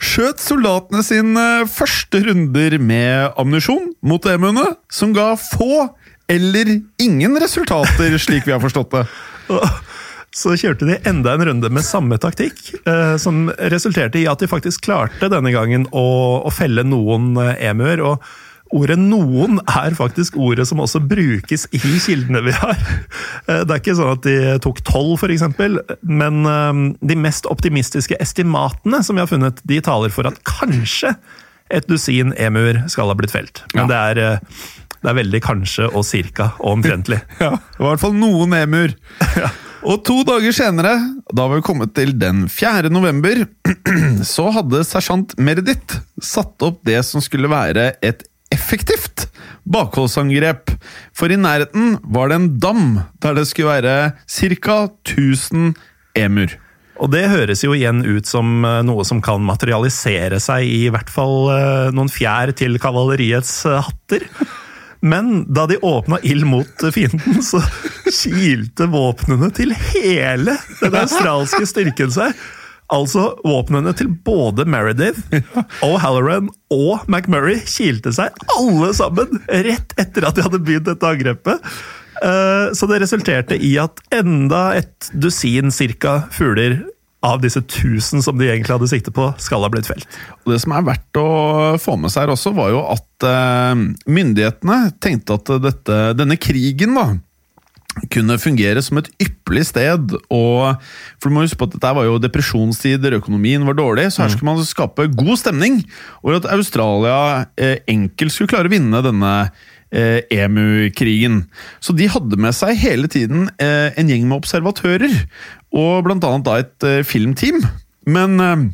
skjøt 0.03 0.43
soldatene 0.43 1.01
sine 1.05 1.47
første 1.71 2.21
runder 2.27 2.77
med 2.77 3.33
ammunisjon 3.39 3.91
mot 4.05 4.29
emuene, 4.29 4.67
som 4.93 5.15
ga 5.15 5.33
få 5.39 5.87
eller 6.31 6.77
ingen 7.01 7.35
resultater, 7.41 8.15
slik 8.21 8.47
vi 8.47 8.53
har 8.55 8.61
forstått 8.63 8.93
det. 8.93 9.03
Så 10.33 10.55
kjørte 10.57 10.87
de 10.87 10.95
enda 11.09 11.35
en 11.35 11.45
runde 11.45 11.69
med 11.69 11.85
samme 11.85 12.17
taktikk, 12.21 12.61
eh, 12.89 13.17
som 13.21 13.51
resulterte 13.69 14.21
i 14.21 14.25
at 14.29 14.41
de 14.41 14.49
faktisk 14.49 14.87
klarte 14.87 15.29
denne 15.29 15.51
gangen 15.53 15.85
å, 15.91 16.07
å 16.41 16.53
felle 16.53 16.85
noen 16.87 17.35
eh, 17.37 17.67
emuer. 17.69 18.01
og 18.01 18.25
Ordet 18.73 18.97
'noen' 18.97 19.59
er 19.69 19.93
faktisk 19.93 20.37
ordet 20.39 20.65
som 20.65 20.79
også 20.81 21.01
brukes 21.05 21.67
i 21.75 21.77
kildene 21.77 22.41
vi 22.45 22.53
har. 22.57 22.79
Eh, 23.47 23.61
det 23.67 23.69
er 23.69 23.81
ikke 23.81 23.97
sånn 23.97 24.13
at 24.15 24.23
de 24.25 24.37
tok 24.63 24.79
tolv, 24.87 25.19
f.eks., 25.19 25.43
men 26.01 26.45
eh, 26.47 26.79
de 27.03 27.17
mest 27.19 27.45
optimistiske 27.51 28.17
estimatene 28.23 29.03
som 29.03 29.17
vi 29.17 29.21
har 29.25 29.29
funnet, 29.29 29.59
de 29.67 29.81
taler 29.83 30.13
for 30.13 30.29
at 30.29 30.39
kanskje 30.47 31.13
et 31.73 31.89
dusin 31.89 32.33
emuer 32.39 32.83
skal 32.91 33.11
ha 33.11 33.17
blitt 33.17 33.33
felt. 33.33 33.63
Men 33.75 33.91
det, 33.91 33.99
er, 33.99 34.21
eh, 34.23 34.63
det, 34.95 35.11
er, 35.11 35.19
veldig 35.21 35.43
kanskje 35.43 35.91
og 35.91 36.07
cirka 36.07 36.53
og 36.59 36.79
omtrentlig. 36.79 37.21
Ja, 37.43 37.57
i 37.59 37.85
hvert 37.85 38.01
fall 38.01 38.17
noen 38.17 38.57
emuer. 38.63 38.97
Ja. 39.43 39.51
Og 39.83 39.99
to 40.07 40.21
dager 40.23 40.53
senere, 40.55 40.93
da 41.27 41.43
var 41.43 41.59
vi 41.59 41.65
kommet 41.67 41.91
til 41.97 42.13
den 42.15 42.45
4. 42.47 42.87
november, 42.87 43.41
så 44.33 44.45
hadde 44.55 44.79
sersjant 44.87 45.35
Meredith 45.35 45.97
satt 46.23 46.63
opp 46.63 46.77
det 46.87 47.01
som 47.03 47.19
skulle 47.23 47.51
være 47.51 47.89
et 47.99 48.23
effektivt 48.53 49.27
bakholdsangrep, 49.63 50.73
for 51.15 51.31
i 51.31 51.39
nærheten 51.39 51.97
var 52.03 52.29
det 52.29 52.39
en 52.39 52.49
dam 52.59 52.85
der 53.23 53.37
det 53.37 53.47
skulle 53.49 53.79
være 53.79 54.13
ca. 54.27 54.77
1000 55.07 55.73
emur. 56.15 56.57
Og 57.01 57.09
det 57.11 57.25
høres 57.31 57.63
jo 57.65 57.73
igjen 57.73 58.03
ut 58.05 58.27
som 58.29 58.61
eh, 58.67 58.81
noe 58.85 59.03
som 59.07 59.21
kan 59.23 59.41
materialisere 59.43 60.39
seg 60.43 60.67
i 60.67 60.83
hvert 60.93 61.09
fall 61.11 61.49
eh, 61.51 61.93
noen 61.95 62.11
fjær 62.11 62.53
til 62.57 62.77
kavaleriets 62.81 63.63
eh, 63.69 63.81
hatter. 63.87 64.27
Men 65.03 65.43
da 65.51 65.65
de 65.67 65.81
åpna 65.83 66.21
ild 66.23 66.45
mot 66.47 66.85
fienden, 66.95 67.41
så 67.43 67.59
kilte 68.07 68.87
våpnene 68.93 69.49
til 69.55 69.73
hele 69.75 70.55
den 70.79 70.99
australske 71.01 71.65
styrken 71.67 72.13
seg. 72.13 72.37
Altså, 72.93 73.31
våpnene 73.41 73.93
til 73.97 74.11
både 74.25 74.67
Meredith, 74.69 75.23
O'Halloran 75.85 76.51
og 76.73 77.07
McMurray 77.09 77.63
kilte 77.65 78.13
seg 78.13 78.37
alle 78.53 78.91
sammen 78.97 79.41
rett 79.49 79.95
etter 79.97 80.27
at 80.27 80.37
de 80.37 80.45
hadde 80.45 80.61
begynt 80.61 80.89
dette 80.91 81.09
angrepet. 81.09 81.73
Eh, 82.23 82.67
så 82.77 82.89
det 82.89 83.01
resulterte 83.01 83.57
i 83.57 83.73
at 83.81 83.99
enda 84.13 84.67
et 84.77 85.09
dusin 85.17 85.73
cirka 85.73 86.23
fugler 86.33 86.83
av 87.23 87.39
disse 87.41 87.61
tusen 87.71 88.21
som 88.23 88.37
de 88.37 88.49
egentlig 88.49 88.75
hadde 88.75 88.89
sikte 88.91 89.11
på, 89.15 89.29
skal 89.39 89.63
ha 89.63 89.71
blitt 89.71 89.87
felt. 89.87 90.07
Og 90.43 90.53
Det 90.53 90.59
som 90.61 90.75
er 90.75 90.87
verdt 90.91 91.19
å 91.19 91.27
få 91.81 91.95
med 91.99 92.11
seg 92.11 92.25
her 92.25 92.33
også, 92.35 92.51
var 92.55 92.73
jo 92.73 92.83
at 92.93 93.27
eh, 93.29 93.83
myndighetene 94.11 94.79
tenkte 95.03 95.39
at 95.39 95.53
dette, 95.63 95.99
denne 96.19 96.37
krigen 96.37 96.99
da, 96.99 97.07
kunne 98.13 98.39
fungere 98.41 98.81
som 98.83 98.99
et 98.99 99.09
ypperlig 99.21 99.65
sted. 99.69 100.15
Og, 100.33 100.81
for 101.21 101.29
du 101.29 101.35
må 101.35 101.45
huske 101.45 101.59
på 101.59 101.67
at 101.69 101.75
Dette 101.75 101.93
var 101.97 102.07
jo 102.07 102.19
depresjonstider, 102.21 103.17
økonomien 103.19 103.65
var 103.67 103.77
dårlig, 103.77 104.09
så 104.11 104.23
her 104.23 104.31
mm. 104.31 104.35
skulle 104.35 104.49
man 104.51 104.67
skape 104.67 105.07
god 105.13 105.37
stemning. 105.41 105.79
Og 106.23 106.39
at 106.39 106.49
Australia 106.53 107.45
eh, 107.57 107.79
enkelt 107.91 108.33
skulle 108.33 108.53
klare 108.53 108.71
å 108.71 108.73
vinne 108.73 109.03
denne 109.05 109.33
eh, 109.93 110.21
EMU-krigen. 110.33 111.43
Så 111.83 111.95
de 111.97 112.09
hadde 112.11 112.39
med 112.41 112.57
seg 112.57 112.79
hele 112.81 113.09
tiden 113.11 113.49
eh, 113.61 113.93
en 113.99 114.09
gjeng 114.09 114.27
med 114.29 114.41
observatører, 114.41 115.17
og 115.73 116.05
blant 116.07 116.25
annet 116.27 116.47
da 116.47 116.59
et 116.61 116.89
eh, 116.89 117.03
filmteam. 117.07 117.61
Men 118.09 118.39
eh, 118.41 118.69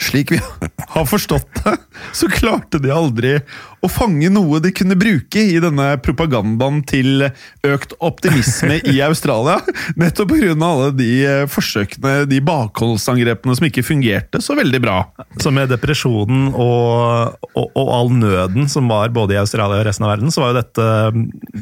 Slik 0.00 0.32
vi 0.32 0.40
har 0.94 1.06
forstått 1.08 1.62
det, 1.64 1.76
så 2.16 2.28
klarte 2.32 2.80
de 2.80 2.92
aldri 2.92 3.34
å 3.80 3.88
fange 3.88 4.28
noe 4.32 4.60
de 4.60 4.72
kunne 4.76 4.96
bruke 4.98 5.40
i 5.40 5.56
denne 5.60 5.86
propagandaen 6.04 6.82
til 6.88 7.26
økt 7.64 7.94
optimisme 8.04 8.78
i 8.88 9.00
Australia. 9.08 9.58
Nettopp 10.00 10.34
pga. 10.34 10.52
alle 10.54 10.90
de 10.96 11.08
eh, 11.24 11.44
forsøkene, 11.50 12.26
de 12.28 12.40
bakholdsangrepene 12.44 13.56
som 13.56 13.68
ikke 13.68 13.84
fungerte 13.86 14.42
så 14.44 14.56
veldig 14.58 14.80
bra. 14.84 14.98
Så 15.40 15.52
med 15.54 15.72
depresjonen 15.72 16.50
og, 16.52 17.36
og, 17.54 17.66
og 17.68 17.92
all 17.96 18.14
nøden 18.20 18.68
som 18.72 18.88
var 18.90 19.12
både 19.16 19.36
i 19.36 19.40
Australia 19.40 19.80
og 19.80 19.88
resten 19.88 20.08
av 20.08 20.14
verden, 20.14 20.32
så 20.32 20.44
var 20.44 20.52
jo 20.52 20.60
dette, 20.60 20.88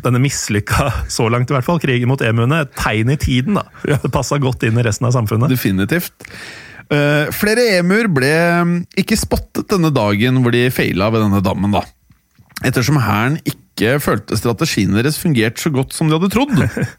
denne 0.07 0.23
mislykka, 0.23 0.91
så 1.11 1.29
langt 1.31 1.51
i 1.51 1.57
hvert 1.57 1.67
fall, 1.67 1.83
krigen 1.83 2.11
mot 2.11 2.23
emuene, 2.23 2.65
et 2.67 2.79
tegn 2.79 3.15
i 3.15 3.19
tiden. 3.21 3.59
da. 3.61 3.67
Det 4.03 4.15
passa 4.15 4.41
godt 4.43 4.67
inn 4.67 4.79
i 4.79 4.87
resten 4.87 5.07
av 5.09 5.15
samfunnet. 5.15 5.51
Definitivt. 5.55 6.15
Uh, 6.89 7.29
flere 7.37 7.67
emuer 7.79 8.09
ble 8.09 8.33
mm, 8.65 8.77
ikke 9.03 9.19
spottet 9.21 9.69
denne 9.69 9.91
dagen 9.93 10.41
hvor 10.41 10.55
de 10.55 10.69
feila 10.73 11.11
ved 11.13 11.27
denne 11.27 11.43
dammen, 11.45 11.75
da. 11.75 11.85
Ettersom 12.67 12.99
hæren 13.05 13.37
ikke 13.47 13.99
følte 14.03 14.39
strategien 14.39 14.97
deres 14.97 15.21
fungerte 15.21 15.63
så 15.63 15.71
godt 15.75 15.93
som 15.95 16.09
de 16.09 16.17
hadde 16.17 16.33
trodd. 16.33 16.57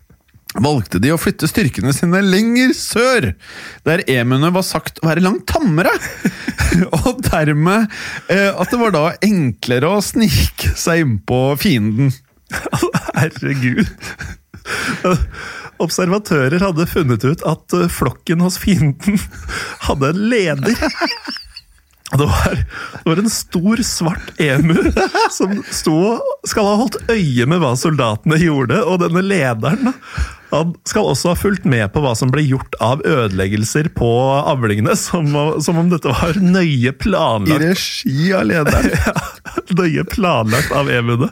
Valgte 0.66 1.02
de 1.02 1.12
å 1.14 1.20
flytte 1.22 1.50
styrkene 1.50 1.92
sine 1.94 2.24
lenger 2.26 2.72
sør, 2.78 3.32
der 3.86 4.02
emuene 4.10 4.50
var 4.54 4.66
sagt 4.66 5.02
å 5.02 5.10
være 5.10 5.22
langt 5.26 5.46
tammere. 5.50 5.92
Og 7.04 7.22
dermed 7.26 7.90
uh, 8.30 8.52
at 8.62 8.72
det 8.72 8.82
var 8.82 8.96
da 8.96 9.06
enklere 9.26 9.90
å 9.90 10.02
snike 10.06 10.74
seg 10.78 11.06
innpå 11.06 11.42
fienden. 11.62 12.14
Herregud. 13.18 13.86
Observatører 15.80 16.64
hadde 16.64 16.88
funnet 16.90 17.26
ut 17.26 17.44
at 17.48 17.76
eh, 17.78 17.90
flokken 17.92 18.44
hos 18.44 18.60
fienden 18.62 19.20
hadde 19.88 20.14
en 20.14 20.26
leder. 20.32 20.90
Det 22.10 22.26
var, 22.26 22.56
det 23.04 23.06
var, 23.06 23.20
en 23.22 23.30
stor, 23.30 23.78
svart 23.86 24.32
emu 24.42 24.74
som 25.32 25.60
sto, 25.72 26.18
skal 26.48 26.66
ha 26.66 26.74
holdt 26.80 26.98
øye 27.06 27.46
med 27.46 27.62
hva 27.62 27.76
soldatene 27.78 28.40
gjorde. 28.42 28.82
Og 28.82 29.04
denne 29.04 29.22
lederen 29.22 29.94
han 30.50 30.72
skal 30.90 31.12
også 31.12 31.36
ha 31.36 31.38
fulgt 31.38 31.68
med 31.70 31.92
på 31.94 32.02
hva 32.02 32.16
som 32.18 32.32
ble 32.34 32.42
gjort 32.48 32.74
av 32.82 33.04
ødeleggelser 33.06 33.92
på 33.94 34.10
avlingene. 34.40 34.96
Som, 34.98 35.30
som 35.62 35.78
om 35.78 35.92
dette 35.94 36.10
var 36.10 36.40
nøye 36.42 36.96
planlagt. 36.98 37.62
I 37.62 37.70
regi 37.70 38.34
av 38.34 38.48
lederen? 38.50 38.90
ja, 39.06 39.60
nøye 39.78 40.08
planlagt 40.10 40.74
av 40.74 40.90
emuene. 40.90 41.30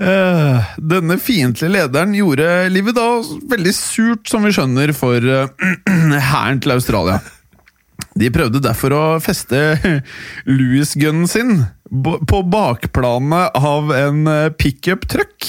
Uh, 0.00 0.64
denne 0.80 1.18
fiendtlige 1.20 1.74
lederen 1.74 2.14
gjorde 2.16 2.46
livet 2.72 2.96
da 2.96 3.08
veldig 3.50 3.72
surt, 3.76 4.24
som 4.30 4.46
vi 4.46 4.52
skjønner, 4.56 4.94
for 4.96 5.20
hæren 6.30 6.56
uh, 6.56 6.62
til 6.64 6.72
Australia. 6.72 7.18
De 8.16 8.30
prøvde 8.32 8.62
derfor 8.64 8.94
å 8.96 9.02
feste 9.22 9.60
Louis-gunnen 10.48 11.28
sin 11.30 11.60
på 11.90 12.40
bakplanet 12.46 13.56
av 13.58 13.88
en 13.94 14.26
eh, 14.30 14.52
pickup-truck. 14.54 15.46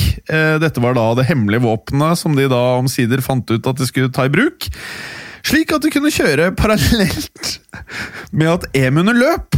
Dette 0.61 0.81
var 0.81 0.95
da 0.97 1.03
det 1.19 1.27
hemmelige 1.27 1.61
våpenet 1.67 2.17
som 2.17 2.33
de 2.33 2.47
da 2.49 2.79
omsider 2.79 3.21
fant 3.21 3.45
ut 3.53 3.69
at 3.69 3.77
de 3.77 3.85
skulle 3.85 4.09
ta 4.13 4.25
i 4.25 4.33
bruk. 4.33 4.65
Slik 5.45 5.73
at 5.73 5.85
de 5.85 5.91
kunne 5.93 6.13
kjøre 6.13 6.49
parallelt 6.57 7.51
med 8.37 8.49
at 8.55 8.65
emuene 8.77 9.13
løp. 9.17 9.57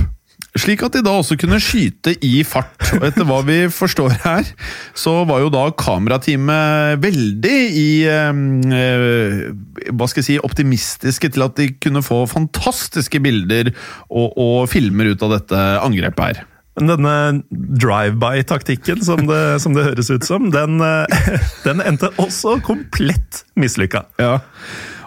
Slik 0.53 0.83
at 0.85 0.93
de 0.93 1.01
da 1.01 1.15
også 1.17 1.33
kunne 1.41 1.57
skyte 1.61 2.13
i 2.21 2.43
fart. 2.45 2.77
Og 2.99 3.07
etter 3.07 3.25
hva 3.25 3.39
vi 3.47 3.57
forstår 3.73 4.13
her, 4.21 4.45
så 4.93 5.23
var 5.25 5.41
jo 5.41 5.49
da 5.53 5.63
kamerateamet 5.73 7.01
veldig 7.01 7.57
i 7.73 7.87
eh, 8.05 9.49
Hva 9.89 10.09
skal 10.09 10.21
jeg 10.21 10.27
si 10.27 10.37
optimistiske 10.45 11.33
til 11.33 11.47
at 11.47 11.57
de 11.57 11.71
kunne 11.81 12.05
få 12.05 12.23
fantastiske 12.29 13.21
bilder 13.23 13.73
og, 14.11 14.37
og 14.37 14.57
filmer 14.69 15.09
ut 15.13 15.25
av 15.25 15.39
dette 15.39 15.65
angrepet 15.81 16.29
her. 16.29 16.45
Men 16.77 16.89
denne 16.89 17.17
drive-by-taktikken, 17.51 19.01
som, 19.05 19.27
som, 19.61 19.75
det 19.77 19.89
høres 19.89 20.09
ut 20.09 20.25
som, 20.25 20.49
den, 20.53 20.79
eh, 20.85 21.29
den 21.67 21.81
endte 21.81 22.13
også 22.21 22.59
komplett 22.65 23.41
mislykka. 23.57 24.05
Ja. 24.21 24.37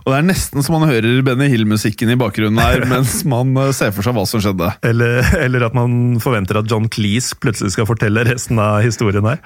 Og 0.06 0.12
det 0.12 0.18
er 0.20 0.26
nesten 0.28 0.62
så 0.62 0.70
man 0.70 0.86
hører 0.86 1.18
Benny 1.26 1.48
Hill-musikken 1.50 2.12
i 2.14 2.18
bakgrunnen 2.20 2.60
her, 2.62 2.84
mens 2.92 3.24
man 3.26 3.50
eh, 3.58 3.72
ser 3.74 3.90
for 3.94 4.06
seg 4.06 4.14
hva 4.14 4.22
som 4.30 4.42
skjedde. 4.42 4.68
Eller, 4.86 5.26
eller, 5.40 5.66
at 5.66 5.74
man 5.74 6.20
forventer 6.22 6.60
at 6.60 6.70
John 6.70 6.86
Cleese 6.86 7.34
plutselig 7.42 7.74
skal 7.74 7.88
fortelle 7.90 8.22
resten 8.28 8.62
av 8.62 8.84
historien 8.86 9.26
her. 9.26 9.42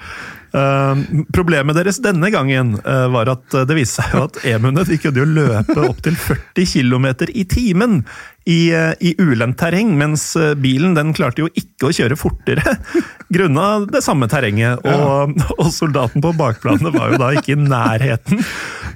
Uh, 0.51 1.23
problemet 1.31 1.77
deres 1.77 2.01
denne 2.03 2.27
gangen 2.29 2.75
uh, 2.83 3.07
var 3.13 3.29
at 3.31 3.55
det 3.69 3.77
viste 3.77 4.03
seg 4.03 4.17
at 4.19 4.39
emuene 4.51 4.83
de 4.83 4.97
kunne 4.99 5.23
jo 5.23 5.29
løpe 5.39 5.77
opptil 5.85 6.17
40 6.19 6.67
km 6.73 7.07
i 7.31 7.45
timen 7.47 8.01
i, 8.49 8.71
i 8.99 9.13
ulendt 9.21 9.59
terreng, 9.61 9.93
mens 9.99 10.31
bilen 10.57 10.95
den 10.97 11.13
klarte 11.13 11.43
jo 11.43 11.49
ikke 11.53 11.89
å 11.89 11.93
kjøre 11.93 12.17
fortere 12.17 12.75
grunna 13.33 13.85
det 13.85 14.01
samme 14.05 14.29
terrenget. 14.31 14.81
Og, 14.87 15.35
og 15.57 15.69
soldaten 15.73 16.23
på 16.23 16.33
bakplanet 16.37 16.95
var 16.95 17.13
jo 17.13 17.21
da 17.21 17.31
ikke 17.37 17.55
i 17.55 17.59
nærheten 17.61 18.41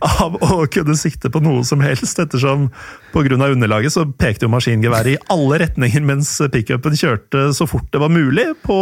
av 0.06 0.36
å 0.44 0.66
kunne 0.72 0.98
sikte 1.00 1.32
på 1.32 1.42
noe 1.44 1.64
som 1.68 1.84
helst, 1.84 2.20
ettersom 2.20 2.68
pga. 3.14 3.38
underlaget 3.48 3.94
så 3.94 4.06
pekte 4.06 4.48
jo 4.48 4.54
maskingeværet 4.54 5.16
i 5.16 5.22
alle 5.34 5.62
retninger 5.64 6.04
mens 6.06 6.34
pickupen 6.52 6.98
kjørte 6.98 7.48
så 7.56 7.68
fort 7.70 7.88
det 7.94 8.02
var 8.02 8.12
mulig 8.12 8.50
på, 8.66 8.80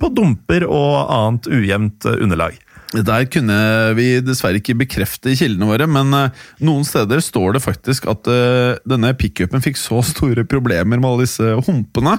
på 0.00 0.12
dumper 0.16 0.66
og 0.66 0.94
annet 1.04 1.50
ujevnt 1.52 2.08
underlag. 2.16 2.58
Der 2.94 3.24
kunne 3.26 3.56
vi 3.98 4.08
dessverre 4.22 4.60
ikke 4.60 4.76
bekrefte 4.84 5.32
kildene 5.34 5.66
våre, 5.66 5.86
men 5.90 6.14
uh, 6.14 6.44
noen 6.62 6.84
steder 6.86 7.22
står 7.24 7.56
det 7.56 7.64
faktisk 7.64 8.06
at 8.10 8.28
uh, 8.30 8.76
denne 8.86 9.10
pickupen 9.18 9.64
fikk 9.64 9.80
så 9.80 10.02
store 10.06 10.44
problemer 10.46 11.00
med 11.00 11.08
alle 11.08 11.26
disse 11.26 11.56
humpene 11.66 12.18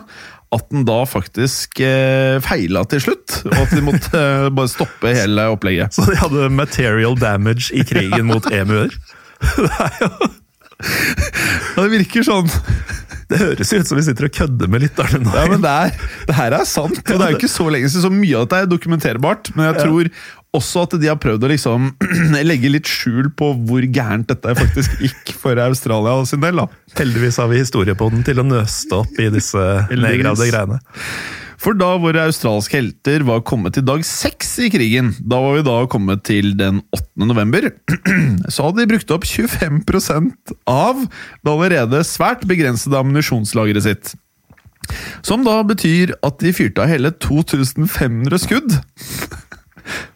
at 0.55 0.67
den 0.71 0.85
da 0.87 1.01
faktisk 1.07 1.79
uh, 1.83 2.41
feila 2.43 2.83
til 2.91 3.05
slutt. 3.07 3.41
Og 3.51 3.59
at 3.63 3.75
de 3.75 3.83
måtte 3.85 4.23
bare 4.57 4.71
stoppe 4.71 5.15
hele 5.15 5.47
opplegget. 5.53 5.95
Så 5.95 6.09
de 6.09 6.19
hadde 6.19 6.49
material 6.53 7.15
damage 7.19 7.71
i 7.75 7.85
krigen 7.87 8.27
mot 8.31 8.51
emuer? 8.51 8.91
det 9.55 9.71
er 9.71 10.01
jo 10.01 10.33
det 10.75 11.91
virker 11.91 12.25
sånn. 12.25 12.49
Det 13.25 13.39
høres 13.41 13.71
ut 13.73 13.87
som 13.89 13.97
vi 13.97 14.03
sitter 14.05 14.27
og 14.27 14.33
kødder 14.35 14.69
med 14.69 14.83
lytterne 14.83 15.21
nå. 15.23 15.31
Ja, 15.33 15.45
men 15.49 15.63
det, 15.63 15.71
er, 15.71 16.09
det, 16.27 16.35
her 16.37 16.55
er 16.59 16.67
sant, 16.69 16.99
og 16.99 17.07
det 17.09 17.25
er 17.25 17.33
jo 17.33 17.39
ikke 17.39 17.49
så 17.49 17.67
lenge 17.73 17.89
siden, 17.89 18.05
så 18.05 18.11
mye 18.13 18.35
av 18.37 18.45
dette 18.45 18.59
er 18.61 18.69
dokumenterbart. 18.69 19.49
Men 19.57 19.71
jeg 19.71 19.79
tror 19.81 20.11
også 20.55 20.85
at 20.85 20.97
de 21.01 21.09
har 21.11 21.19
prøvd 21.21 21.45
å 21.45 21.51
liksom 21.51 21.91
legge 22.49 22.71
litt 22.71 22.89
skjul 22.89 23.31
på 23.37 23.51
hvor 23.67 23.85
gærent 23.85 24.29
dette 24.31 24.57
faktisk 24.57 24.99
gikk 25.03 25.35
for 25.39 25.59
Australia 25.61 26.17
sin 26.27 26.43
del. 26.43 26.63
da. 26.63 26.67
Heldigvis 26.99 27.39
har 27.41 27.51
vi 27.51 27.61
historie 27.61 27.97
på 27.97 28.09
den 28.13 28.25
til 28.25 28.41
å 28.41 28.47
nøste 28.47 29.01
opp 29.03 29.19
i 29.21 29.31
disse 29.33 29.65
nedgravde 29.91 30.49
greiene. 30.51 30.79
For 31.61 31.77
da 31.77 31.95
våre 31.97 32.27
australske 32.27 32.77
helter 32.77 33.23
var 33.25 33.45
kommet 33.47 33.77
til 33.77 33.85
dag 33.87 34.03
seks 34.05 34.51
i 34.61 34.67
krigen, 34.73 35.13
da 35.17 35.39
var 35.41 35.55
vi 35.57 35.63
da 35.65 35.77
kommet 35.89 36.25
til 36.27 36.51
den 36.59 36.83
8. 36.93 37.25
november, 37.25 37.71
så 38.53 38.67
hadde 38.67 38.83
de 38.83 38.89
brukt 38.91 39.15
opp 39.15 39.25
25% 39.25 40.53
av 40.69 41.01
det 41.07 41.55
allerede 41.55 42.03
svært 42.05 42.45
begrensede 42.49 42.99
ammunisjonslageret 42.99 43.87
sitt. 43.87 44.13
Som 45.25 45.45
da 45.45 45.55
betyr 45.65 46.13
at 46.25 46.37
de 46.43 46.51
fyrte 46.53 46.83
av 46.83 46.91
hele 46.91 47.09
2500 47.23 48.41
skudd 48.43 48.75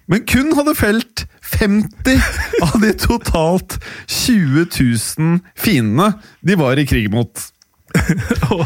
men 0.09 0.25
kun 0.29 0.53
hadde 0.57 0.75
felt 0.77 1.25
50 1.49 2.21
av 2.65 2.79
de 2.81 2.93
totalt 2.97 3.77
20 4.07 4.65
000 4.65 5.39
fiendene 5.57 6.11
de 6.45 6.57
var 6.59 6.81
i 6.81 6.87
krig 6.89 7.09
mot. 7.13 7.47
og 8.53 8.65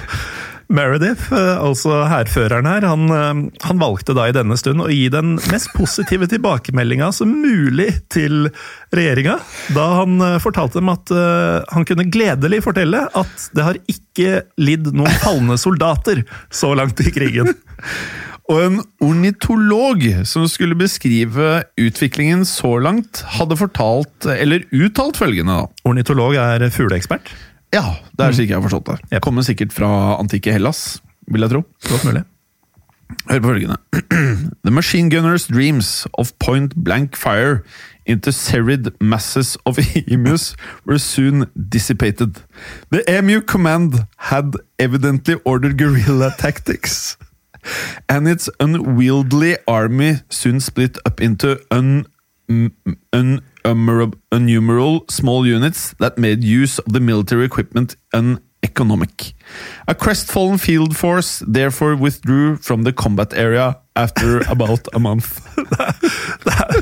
Meredith, 0.74 1.28
eh, 1.34 1.58
altså 1.62 2.04
hærføreren 2.10 2.66
her, 2.66 2.86
han, 2.88 3.04
eh, 3.14 3.42
han, 3.68 3.82
valgte 3.82 4.16
da 4.18 4.26
i 4.30 4.36
denne 4.36 4.56
stund 4.58 4.82
å 4.82 4.90
gi 4.90 5.06
den 5.14 5.36
mest 5.52 5.70
positive 5.76 6.28
tilbakemeldinga 6.32 7.12
som 7.14 7.30
mulig 7.44 7.90
til 8.14 8.48
regjeringa, 8.96 9.38
da 9.76 9.88
han 10.00 10.18
eh, 10.24 10.40
fortalte 10.44 10.80
dem 10.80 10.92
at 10.94 11.14
han 11.14 11.86
kunne 11.88 12.08
gledelig 12.14 12.64
fortelle 12.66 13.06
at 13.06 13.48
det 13.54 13.68
har 13.68 13.80
ikke 13.92 14.44
lidd 14.62 14.90
noen 14.96 15.22
falne 15.22 15.60
soldater 15.62 16.24
så 16.54 16.74
langt 16.78 17.04
i 17.04 17.14
krigen. 17.14 17.54
Og 18.52 18.60
en 18.60 18.82
ornitolog 19.04 20.04
som 20.28 20.44
skulle 20.52 20.76
beskrive 20.76 21.64
utviklingen 21.80 22.44
så 22.48 22.76
langt, 22.84 23.24
hadde 23.38 23.56
fortalt, 23.60 24.28
eller 24.28 24.66
uttalt 24.76 25.20
følgende 25.22 25.62
da. 25.62 25.70
Ornitolog 25.88 26.36
er 26.36 26.68
fugleekspert? 26.74 27.32
Ja, 27.74 27.86
det 28.14 28.26
er 28.28 28.36
slik 28.36 28.52
jeg 28.52 28.60
har 28.60 28.66
forstått 28.66 28.92
det. 28.92 29.00
Jeg 29.16 29.24
Kommer 29.24 29.48
sikkert 29.48 29.74
fra 29.74 30.20
antikke 30.20 30.54
Hellas, 30.54 31.02
vil 31.32 31.46
jeg 31.46 31.56
tro. 31.56 31.64
Godt 31.88 32.06
mulig. 32.10 32.26
Hør 33.30 33.40
på 33.40 33.54
følgende. 33.54 33.78
The 34.66 34.72
machine 34.72 35.10
gunners' 35.10 35.48
dreams 35.48 36.06
of 36.14 36.34
point 36.40 36.76
blank 36.84 37.16
fire 37.16 37.64
into 38.06 38.32
serried 38.32 38.92
masses 39.00 39.58
of 39.66 39.80
emus 40.08 40.56
were 40.86 41.00
soon 41.00 41.46
dissipated. 41.56 42.44
The 42.92 43.04
emu 43.08 43.42
command 43.42 44.06
had 44.18 44.54
evidently 44.78 45.36
ordered 45.46 45.78
guerrilla 45.78 46.32
tactics 46.38 47.18
and 48.10 48.28
its 48.28 48.49
unwieldy 48.60 49.56
army 49.67 50.21
soon 50.30 50.60
split 50.60 50.97
up 51.06 51.21
into 51.21 51.60
un, 51.71 52.06
innumerable 53.63 55.06
small 55.10 55.45
units 55.45 55.95
that 55.99 56.17
made 56.17 56.43
use 56.43 56.80
of 56.80 56.93
the 56.93 56.99
military 56.99 57.45
equipment 57.45 57.95
uneconomic. 58.13 59.34
A 59.88 59.95
crestfallen 59.95 60.58
field 60.58 60.95
force 60.95 61.43
therefore 61.47 61.95
withdrew 61.95 62.58
from 62.58 62.84
the 62.84 62.93
combat 62.93 63.34
area 63.34 63.78
after 63.95 64.41
about 64.49 64.88
a 64.93 64.99
month. 64.99 65.39
Det 66.43 66.54
er, 66.54 66.82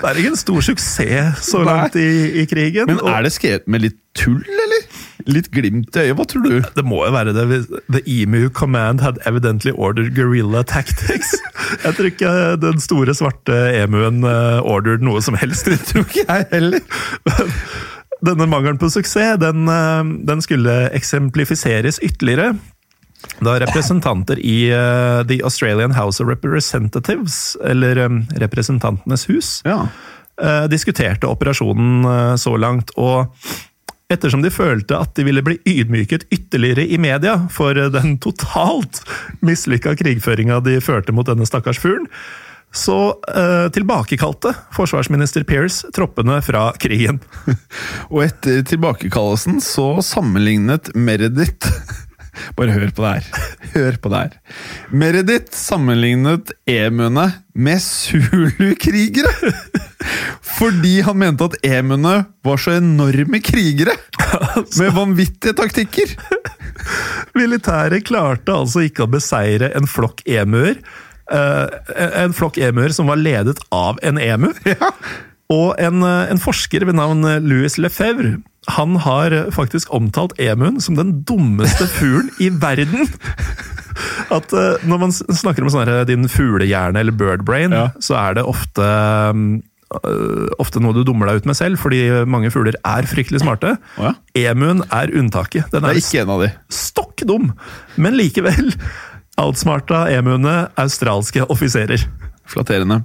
det 0.00 0.08
er 0.08 0.16
ikke 0.16 0.28
en 0.32 0.36
stor 0.36 0.60
suksess 0.60 1.46
så 1.46 1.62
langt 1.64 1.96
i, 1.96 2.42
i 2.42 2.44
krigen. 2.44 2.86
Men 2.86 3.00
er 3.06 3.22
det 3.22 3.32
skrevet 3.32 3.68
med 3.68 3.84
litt 3.84 3.98
tull, 4.18 4.40
eller? 4.40 4.86
Litt 5.30 5.50
glimt 5.54 5.96
i 5.96 6.06
øyet, 6.06 6.16
hva 6.18 6.26
tror 6.28 6.44
du? 6.46 6.56
det 6.78 6.84
må 6.86 7.02
jo 7.06 7.12
være 7.14 7.34
det. 7.36 7.46
The 7.92 8.02
Emu 8.06 8.48
Command 8.50 9.04
had 9.04 9.20
evidently 9.26 9.72
ordered 9.74 10.14
guerrilla 10.16 10.62
tactics. 10.62 11.34
Jeg 11.84 11.96
tror 11.96 12.10
ikke 12.10 12.34
den 12.62 12.82
store 12.82 13.14
svarte 13.16 13.56
emuen 13.80 14.22
eh, 14.26 14.60
ordered 14.60 15.04
noe 15.04 15.22
som 15.24 15.38
helst. 15.38 15.70
Det 15.70 15.80
tror 15.90 16.06
ikke 16.06 16.26
jeg 16.28 16.46
heller. 16.52 16.84
Denne 18.22 18.46
mangelen 18.46 18.78
på 18.78 18.90
suksess 18.92 19.40
den, 19.42 19.64
eh, 19.70 20.12
den 20.28 20.44
skulle 20.44 20.76
eksemplifiseres 20.94 22.00
ytterligere 22.02 22.52
da 23.42 23.56
representanter 23.60 24.38
i 24.38 24.70
uh, 24.74 25.22
The 25.26 25.40
Australian 25.44 25.92
House 25.94 26.22
of 26.22 26.28
Representatives, 26.28 27.56
eller 27.64 27.98
um, 28.06 28.22
Representantenes 28.36 29.28
hus, 29.30 29.62
Ja. 29.64 29.86
uh, 30.42 30.64
diskuterte 30.70 31.26
operasjonen 31.30 32.04
uh, 32.04 32.36
så 32.36 32.56
langt. 32.56 32.90
Og 32.96 33.26
ettersom 34.14 34.44
de 34.44 34.52
følte 34.52 34.98
at 34.98 35.14
de 35.16 35.26
ville 35.26 35.44
bli 35.44 35.58
ydmyket 35.68 36.28
ytterligere 36.32 36.86
i 36.86 36.98
media 37.00 37.38
for 37.52 37.78
eh, 37.78 37.90
den 37.92 38.16
totalt 38.22 39.02
mislykka 39.44 39.96
krigføringa 39.98 40.60
de 40.66 40.78
førte 40.84 41.14
mot 41.14 41.28
denne 41.28 41.48
stakkars 41.48 41.80
fuglen, 41.82 42.08
så 42.72 43.12
eh, 43.28 43.66
tilbakekalte 43.72 44.54
forsvarsminister 44.72 45.44
Pearce 45.44 45.90
troppene 45.92 46.38
fra 46.44 46.70
krigen. 46.80 47.20
Og 48.12 48.22
etter 48.24 48.62
tilbakekallelsen 48.68 49.60
så 49.64 49.98
sammenlignet 50.04 50.94
Meredith 50.96 51.68
Bare 52.56 52.72
hør 52.74 52.92
på 52.94 53.04
det 53.04 53.12
her. 53.12 53.48
Hør 53.74 53.96
på 54.02 54.12
det 54.12 54.20
her. 54.22 54.36
Meredith 54.92 55.52
sammenlignet 55.56 56.52
emuene 56.68 57.26
med 57.54 57.80
Zulu-krigere! 57.84 59.32
Fordi 60.58 61.00
han 61.06 61.18
mente 61.20 61.46
at 61.46 61.58
emuene 61.66 62.14
var 62.44 62.60
så 62.60 62.76
enorme 62.78 63.40
krigere! 63.44 63.94
Med 64.80 64.94
vanvittige 64.96 65.56
taktikker! 65.58 66.16
Militæret 67.36 68.04
klarte 68.08 68.54
altså 68.56 68.84
ikke 68.86 69.06
å 69.06 69.12
beseire 69.12 69.70
en 69.78 69.88
flokk 69.88 70.24
emuer. 70.28 70.80
eh, 71.32 71.66
en 72.24 72.34
flokk 72.36 72.58
emuer 72.60 72.92
som 72.92 73.08
var 73.08 73.20
ledet 73.20 73.60
av 73.72 74.00
en 74.02 74.18
emu. 74.20 74.50
Og 75.52 75.76
en, 75.80 76.02
eh, 76.02 76.32
en 76.32 76.40
forsker 76.40 76.84
ved 76.88 76.96
navn 76.98 77.24
Louis 77.44 77.76
Lefebvre 77.80 78.38
han 78.68 78.94
har 79.02 79.34
faktisk 79.50 79.90
omtalt 79.94 80.32
emuen 80.38 80.80
som 80.80 80.94
den 80.94 81.24
dummeste 81.26 81.86
fuglen 81.90 82.30
i 82.40 82.48
verden. 82.62 83.08
At 84.32 84.52
uh, 84.54 84.78
Når 84.88 84.98
man 85.02 85.12
snakker 85.12 85.64
om 85.66 85.70
sånn 85.72 85.84
her, 85.88 86.04
din 86.08 86.28
fuglehjerne 86.30 87.00
eller 87.02 87.12
birdbrain, 87.12 87.74
Ja. 87.74 87.88
så 88.00 88.14
er 88.20 88.38
det 88.38 88.44
ofte 88.48 88.86
um, 89.34 89.60
ofte 90.62 90.80
noe 90.80 90.94
du 90.96 91.02
dummer 91.04 91.28
deg 91.28 91.42
ut 91.42 91.46
med 91.50 91.56
selv, 91.58 91.76
fordi 91.82 91.98
mange 92.24 92.48
fugler 92.54 92.78
er 92.88 93.04
fryktelig 93.04 93.42
smarte. 93.42 93.74
Oh, 94.00 94.06
ja. 94.08 94.14
Emuen 94.52 94.80
er 94.88 95.12
unntaket. 95.12 95.66
Den 95.74 95.82
Det 95.84 95.90
er 95.90 95.98
er 95.98 96.00
ikke 96.00 96.22
en 96.22 96.30
av 96.32 96.40
de. 96.46 96.48
stokk 96.72 97.26
dum, 97.28 97.50
men 98.00 98.16
likevel 98.16 98.72
outsmarta 99.42 100.06
emuene 100.16 100.68
australske 100.80 101.44
offiserer. 101.52 102.06
Flatterende. 102.48 103.02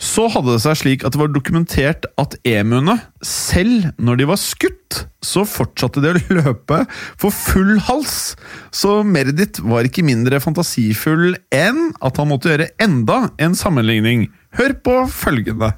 Så 0.00 0.24
hadde 0.32 0.54
det 0.54 0.62
seg 0.64 0.78
slik 0.80 1.02
at 1.04 1.12
det 1.12 1.20
var 1.20 1.28
dokumentert 1.32 2.06
at 2.20 2.34
emuene, 2.48 2.96
selv 3.20 3.90
når 4.00 4.20
de 4.20 4.28
var 4.30 4.40
skutt, 4.40 5.02
så 5.20 5.44
fortsatte 5.44 6.00
de 6.00 6.14
å 6.14 6.20
løpe 6.40 6.80
for 7.20 7.34
full 7.34 7.76
hals. 7.84 8.34
Så 8.72 9.02
Meredith 9.04 9.60
var 9.60 9.84
ikke 9.84 10.06
mindre 10.06 10.40
fantasifull 10.40 11.36
enn 11.52 11.90
at 12.00 12.16
han 12.16 12.30
måtte 12.32 12.54
gjøre 12.54 12.70
enda 12.80 13.26
en 13.36 13.56
sammenligning. 13.58 14.30
Hør 14.56 14.78
på 14.80 14.96
følgende. 15.12 15.74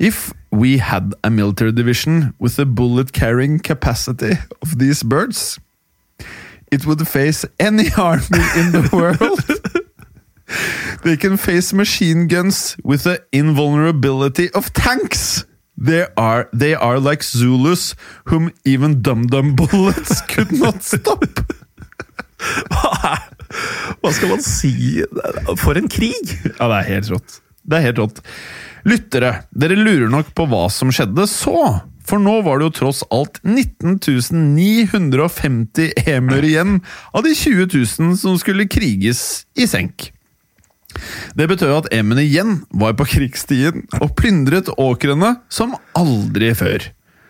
If 0.00 0.32
we 0.50 0.78
had 0.78 1.12
a 1.22 1.28
military 1.28 1.72
division 1.72 2.32
with 2.38 2.56
the 2.56 2.64
bullet-carrying 2.64 3.58
capacity 3.58 4.38
of 4.62 4.78
these 4.78 5.02
birds, 5.02 5.58
it 6.72 6.86
would 6.86 7.06
face 7.06 7.44
any 7.60 7.90
army 7.98 8.44
in 8.56 8.72
the 8.72 8.88
world. 8.90 9.77
They 11.02 11.16
can 11.16 11.36
face 11.36 11.72
machine 11.72 12.26
guns 12.28 12.76
with 12.84 13.04
the 13.04 13.20
invulnerability 13.32 14.50
of 14.54 14.72
tanks. 14.72 15.44
They 15.76 16.06
are, 16.16 16.48
they 16.52 16.74
are 16.74 16.98
like 16.98 17.22
Zulus, 17.22 17.94
whom 18.24 18.50
even 18.64 19.00
dum-dum 19.00 19.54
bullets 19.60 20.20
could 20.22 20.52
not 20.52 20.82
stop. 20.82 21.24
Hva 24.02 24.10
skal 24.14 24.32
man 24.32 24.42
si? 24.42 25.04
For 25.58 25.78
en 25.78 25.88
krig! 25.90 26.34
Ja, 26.58 26.66
det 26.66 26.80
er 26.80 26.88
helt 26.88 27.12
rått. 27.14 27.38
Det 27.68 27.78
er 27.78 27.86
helt 27.90 28.02
rått. 28.02 28.20
Lyttere, 28.88 29.32
dere 29.52 29.78
lurer 29.78 30.10
nok 30.10 30.32
på 30.34 30.48
hva 30.50 30.66
som 30.72 30.90
skjedde 30.94 31.28
så. 31.30 31.78
For 32.08 32.22
nå 32.22 32.38
var 32.46 32.58
det 32.58 32.70
jo 32.70 32.76
tross 32.78 33.02
alt 33.12 33.38
19 33.44 33.98
950 34.56 35.90
emer 36.08 36.46
igjen 36.46 36.78
av 37.12 37.26
de 37.26 37.34
20.000 37.36 38.16
som 38.16 38.38
skulle 38.40 38.68
kriges 38.70 39.44
i 39.58 39.68
senk. 39.68 40.08
Det 41.38 41.48
betød 41.50 41.74
at 41.76 41.90
Emmen 41.94 42.20
igjen 42.22 42.62
var 42.70 42.96
på 42.98 43.06
krigsstien 43.08 43.84
og 44.00 44.14
plyndret 44.18 44.70
åkrene 44.76 45.36
som 45.52 45.76
aldri 45.98 46.52
før. 46.58 46.88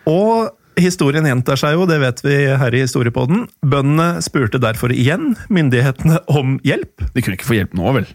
Og 0.09 0.49
historien 0.79 1.27
gjentar 1.27 1.59
seg 1.59 1.75
jo, 1.75 1.87
det 1.89 1.99
vet 2.01 2.23
vi 2.25 2.37
her 2.61 2.75
i 2.75 2.83
Historiepodden. 2.85 3.45
Bøndene 3.65 4.23
spurte 4.25 4.61
derfor 4.61 4.93
igjen 4.95 5.35
myndighetene 5.51 6.21
om 6.31 6.57
hjelp. 6.65 7.05
De 7.13 7.23
kunne 7.23 7.39
ikke 7.39 7.49
få 7.49 7.59
hjelp 7.59 7.75
nå, 7.77 7.93
vel? 7.99 8.09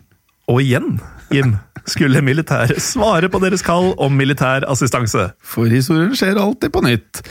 Og 0.50 0.60
igjen, 0.60 0.98
Jim, 1.32 1.54
skulle 1.88 2.20
militæret 2.24 2.80
svare 2.82 3.30
på 3.32 3.40
deres 3.40 3.64
kall 3.64 3.92
om 4.00 4.12
militær 4.16 4.66
assistanse. 4.68 5.30
For 5.40 5.72
historien 5.72 6.12
skjer 6.16 6.40
alltid 6.40 6.72
på 6.74 6.82
nytt. 6.84 7.22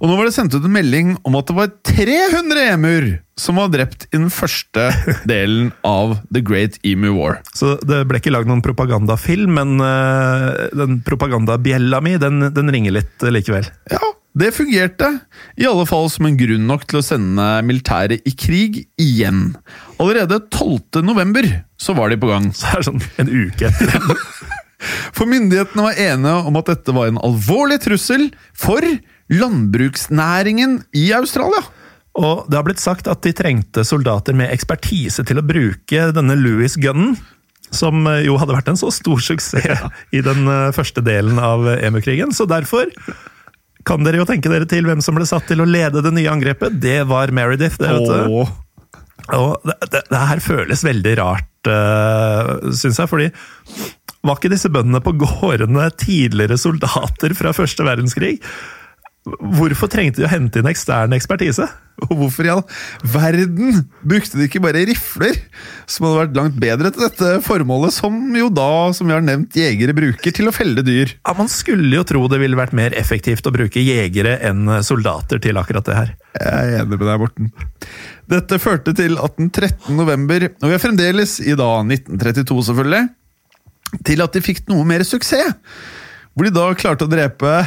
Og 0.00 0.10
nå 0.10 0.16
var 0.18 0.26
det 0.26 0.34
sendt 0.34 0.56
ut 0.56 0.66
en 0.66 0.74
melding 0.74 1.14
om 1.26 1.38
at 1.38 1.46
det 1.48 1.56
var 1.56 1.70
300 1.86 2.66
emur 2.74 3.08
som 3.38 3.60
var 3.60 3.70
drept 3.72 4.08
i 4.10 4.16
den 4.16 4.30
første 4.32 4.88
delen 5.30 5.70
av 5.86 6.18
The 6.32 6.42
Great 6.44 6.80
Emu 6.86 7.12
War. 7.18 7.40
Så 7.54 7.76
det 7.86 8.02
ble 8.10 8.20
ikke 8.20 8.34
lagd 8.34 8.50
noen 8.50 8.64
propagandafilm, 8.64 9.56
men 9.58 9.76
eh, 9.84 10.66
den 10.76 11.00
propagandabjella 11.06 12.02
mi, 12.04 12.16
den, 12.20 12.48
den 12.56 12.72
ringer 12.72 12.98
litt 12.98 13.26
eh, 13.26 13.34
likevel. 13.34 13.68
Ja, 13.92 14.02
det 14.36 14.52
fungerte. 14.52 15.08
I 15.56 15.66
alle 15.68 15.86
fall 15.88 16.10
som 16.12 16.28
en 16.28 16.36
grunn 16.38 16.66
nok 16.68 16.84
til 16.90 17.00
å 17.00 17.04
sende 17.04 17.46
militæret 17.66 18.26
i 18.28 18.34
krig 18.36 18.82
igjen. 19.00 19.54
Allerede 19.96 20.42
12. 20.50 21.00
november 21.06 21.48
så 21.80 21.96
var 21.96 22.12
de 22.12 22.20
på 22.20 22.30
gang. 22.30 22.50
Så 22.56 22.68
er 22.68 22.82
det 22.82 22.88
sånn 22.90 23.04
en 23.22 23.32
uke 23.32 23.70
etter. 23.70 23.96
For 25.16 25.28
myndighetene 25.28 25.86
var 25.86 26.00
enige 26.00 26.48
om 26.50 26.58
at 26.60 26.68
dette 26.68 26.92
var 26.92 27.08
en 27.08 27.20
alvorlig 27.24 27.78
trussel 27.80 28.28
for 28.52 28.84
landbruksnæringen 29.32 30.82
i 30.94 31.06
Australia. 31.16 31.62
Og 32.16 32.44
det 32.48 32.58
har 32.58 32.66
blitt 32.66 32.82
sagt 32.82 33.08
at 33.08 33.22
de 33.24 33.32
trengte 33.36 33.84
soldater 33.88 34.36
med 34.36 34.52
ekspertise 34.52 35.24
til 35.26 35.40
å 35.40 35.46
bruke 35.46 36.10
denne 36.16 36.36
Louis-gunnen, 36.38 37.16
som 37.74 38.04
eh, 38.08 38.22
jo 38.28 38.36
hadde 38.40 38.54
vært 38.54 38.68
en 38.70 38.78
så 38.78 38.92
stor 38.94 39.20
suksess 39.24 39.82
i 40.14 40.22
den 40.24 40.44
eh, 40.48 40.74
første 40.76 41.02
delen 41.04 41.40
av 41.42 41.66
EMU-krigen. 41.76 42.36
Så 42.36 42.46
derfor 42.48 42.92
kan 43.86 44.06
dere 44.06 44.20
jo 44.20 44.28
tenke 44.28 44.50
dere 44.50 44.68
til 44.68 44.86
hvem 44.88 45.02
som 45.04 45.16
ble 45.18 45.26
satt 45.28 45.46
til 45.50 45.62
å 45.62 45.68
lede 45.68 46.02
det 46.04 46.12
nye 46.14 46.30
angrepet. 46.32 46.80
Det 46.82 47.00
var 47.08 47.32
Meredith. 47.34 47.78
det 47.80 47.92
vet 47.94 48.08
du. 48.08 48.64
Og 49.36 49.52
det, 49.66 49.76
det, 49.90 50.02
det 50.10 50.24
her 50.30 50.42
føles 50.42 50.82
veldig 50.86 51.14
rart, 51.18 51.70
uh, 51.70 52.72
syns 52.74 53.00
jeg, 53.00 53.10
fordi 53.10 53.30
var 54.26 54.38
ikke 54.38 54.50
disse 54.52 54.70
bøndene 54.72 55.02
på 55.02 55.14
gårdene 55.18 55.88
tidligere 55.98 56.58
soldater 56.58 57.34
fra 57.38 57.54
første 57.54 57.86
verdenskrig? 57.86 58.38
Hvorfor 59.26 59.90
trengte 59.90 60.22
de 60.22 60.28
å 60.28 60.30
hente 60.30 60.60
inn 60.60 60.68
ekstern 60.70 61.14
ekspertise? 61.16 61.66
Og 62.04 62.12
hvorfor 62.20 62.46
i 62.46 62.50
all 62.52 62.60
verden 63.08 63.80
brukte 64.04 64.36
de 64.36 64.46
ikke 64.46 64.60
bare 64.62 64.84
rifler, 64.86 65.38
som 65.88 66.04
hadde 66.06 66.20
vært 66.20 66.36
langt 66.36 66.58
bedre 66.60 66.92
til 66.92 67.06
dette 67.06 67.30
formålet, 67.46 67.94
som 67.96 68.14
jo 68.36 68.50
da, 68.52 68.92
som 68.94 69.08
vi 69.08 69.16
har 69.16 69.24
nevnt, 69.24 69.56
jegere 69.56 69.96
bruker 69.96 70.36
til 70.36 70.50
å 70.50 70.54
felle 70.54 70.84
dyr? 70.86 71.16
Ja, 71.16 71.34
Man 71.38 71.50
skulle 71.50 71.90
jo 71.96 72.04
tro 72.06 72.22
det 72.30 72.38
ville 72.42 72.58
vært 72.58 72.76
mer 72.76 72.94
effektivt 73.00 73.48
å 73.48 73.54
bruke 73.54 73.82
jegere 73.82 74.36
enn 74.46 74.68
soldater 74.86 75.42
til 75.42 75.58
akkurat 75.58 75.88
det 75.88 75.98
her. 75.98 76.14
Jeg 76.36 76.52
er 76.52 76.84
enig 76.84 77.00
med 77.00 77.06
deg, 77.08 77.20
Morten. 77.24 77.52
Dette 78.30 78.62
førte 78.62 78.94
til 78.98 79.18
at 79.22 79.40
den 79.40 79.50
13. 79.50 79.90
november, 79.96 80.50
og 80.52 80.68
vi 80.68 80.76
er 80.76 80.82
fremdeles 80.82 81.38
i 81.42 81.56
da 81.58 81.72
1932 81.82 82.68
selvfølgelig, 82.70 83.04
til 84.06 84.22
at 84.22 84.36
de 84.36 84.44
fikk 84.44 84.66
noe 84.70 84.84
mer 84.86 85.06
suksess. 85.06 85.56
Hvor 86.36 86.44
de 86.44 86.52
da 86.52 86.68
klarte 86.76 87.06
å 87.06 87.10
drepe 87.10 87.62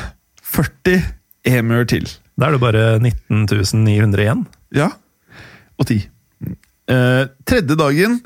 40 0.54 1.19
emuer 1.48 1.88
til. 1.90 2.08
Da 2.40 2.50
er 2.50 2.56
det 2.56 2.64
bare 2.64 2.84
19 3.00 3.46
900 3.86 4.24
igjen. 4.24 4.46
Ja, 4.76 4.92
og 5.80 5.88
ti. 5.90 6.04
Eh, 6.90 7.24
tredje 7.48 7.78
dagen, 7.80 8.20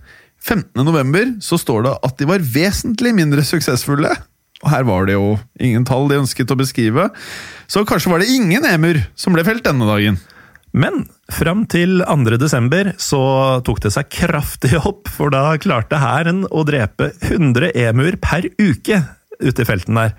15. 0.44 0.84
november, 0.84 1.34
så 1.42 1.58
står 1.60 1.86
det 1.86 1.96
at 2.04 2.20
de 2.20 2.28
var 2.30 2.44
vesentlig 2.54 3.14
mindre 3.16 3.44
suksessfulle. 3.48 4.12
Og 4.64 4.70
her 4.72 4.86
var 4.88 5.08
det 5.08 5.18
jo 5.18 5.38
ingen 5.60 5.86
tall 5.88 6.08
de 6.10 6.22
ønsket 6.22 6.52
å 6.54 6.60
beskrive, 6.60 7.10
så 7.68 7.84
kanskje 7.88 8.14
var 8.14 8.24
det 8.24 8.32
ingen 8.32 8.64
emur 8.68 9.02
som 9.20 9.36
ble 9.36 9.44
felt 9.48 9.66
denne 9.66 9.88
dagen. 9.90 10.20
Men 10.74 11.04
fram 11.30 11.68
til 11.70 12.02
2. 12.02 12.38
desember 12.42 12.94
så 13.02 13.22
tok 13.66 13.84
det 13.84 13.92
seg 13.94 14.10
kraftig 14.10 14.80
opp, 14.80 15.12
for 15.12 15.34
da 15.34 15.52
klarte 15.62 16.00
hæren 16.02 16.48
å 16.50 16.64
drepe 16.66 17.12
100 17.22 17.76
emuer 17.90 18.18
per 18.24 18.48
uke 18.58 19.04
ute 19.44 19.62
i 19.62 19.68
felten 19.68 20.00
der. 20.00 20.16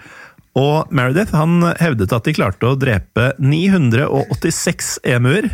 Og 0.59 0.93
Meredith 0.95 1.35
han 1.35 1.64
hevdet 1.81 2.12
at 2.14 2.29
de 2.29 2.35
klarte 2.37 2.69
å 2.69 2.79
drepe 2.79 3.33
986 3.43 4.99
emuer 5.17 5.51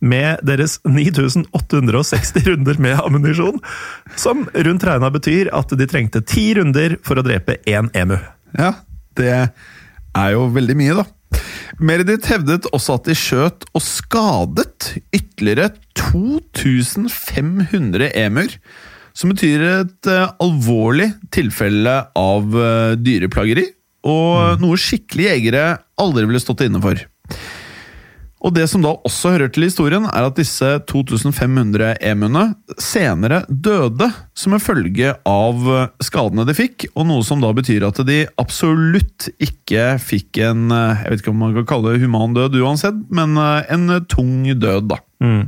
med 0.00 0.40
deres 0.48 0.78
9860 0.88 2.46
runder 2.48 2.80
med 2.80 2.98
ammunisjon, 3.04 3.60
som 4.16 4.46
rundt 4.54 4.86
regna 4.88 5.10
betyr 5.12 5.52
at 5.54 5.72
de 5.76 5.86
trengte 5.88 6.24
ti 6.24 6.54
runder 6.56 6.96
for 7.06 7.20
å 7.20 7.26
drepe 7.26 7.58
én 7.68 7.92
emu. 7.94 8.16
Ja, 8.56 8.72
det 9.20 9.34
er 9.36 10.34
jo 10.34 10.48
veldig 10.54 10.76
mye, 10.80 11.02
da. 11.02 11.06
Meredith 11.80 12.28
hevdet 12.32 12.66
også 12.74 12.98
at 12.98 13.06
de 13.08 13.14
skjøt 13.16 13.64
og 13.70 13.82
skadet 13.84 14.94
ytterligere 15.14 15.70
2500 15.96 18.10
emuer. 18.24 18.50
Som 19.16 19.30
betyr 19.34 19.60
et 19.66 20.06
uh, 20.08 20.30
alvorlig 20.40 21.10
tilfelle 21.34 21.94
av 22.16 22.54
uh, 22.54 22.92
dyreplageri, 22.98 23.66
og 24.06 24.60
noe 24.62 24.78
skikkelig 24.80 25.26
jegere 25.28 25.64
aldri 26.00 26.26
ville 26.28 26.42
stått 26.42 26.64
inne 26.66 26.80
for. 26.82 27.00
Og 28.40 28.54
Det 28.56 28.64
som 28.72 28.80
da 28.80 28.94
også 29.04 29.34
hører 29.34 29.50
til 29.52 29.66
historien, 29.66 30.06
er 30.08 30.24
at 30.24 30.38
disse 30.38 30.68
2500 30.88 31.98
emuene 32.08 32.46
senere 32.80 33.42
døde 33.52 34.08
som 34.32 34.56
en 34.56 34.62
følge 34.64 35.12
av 35.28 35.66
skadene 36.00 36.46
de 36.48 36.54
fikk, 36.56 36.86
og 36.94 37.04
noe 37.10 37.26
som 37.26 37.42
da 37.44 37.52
betyr 37.56 37.84
at 37.90 38.00
de 38.08 38.22
absolutt 38.40 39.28
ikke 39.44 39.98
fikk 40.00 40.40
en 40.48 40.72
jeg 40.72 41.12
vet 41.12 41.20
ikke 41.20 41.34
om 41.34 41.44
man 41.44 41.58
kan 41.58 41.68
kalle 41.68 41.92
det 41.92 42.04
human 42.06 42.36
død 42.36 42.56
uansett, 42.62 43.04
men 43.12 43.36
en 43.36 43.98
tung 44.08 44.48
død, 44.48 44.88
da. 44.94 45.02
Mm. 45.20 45.42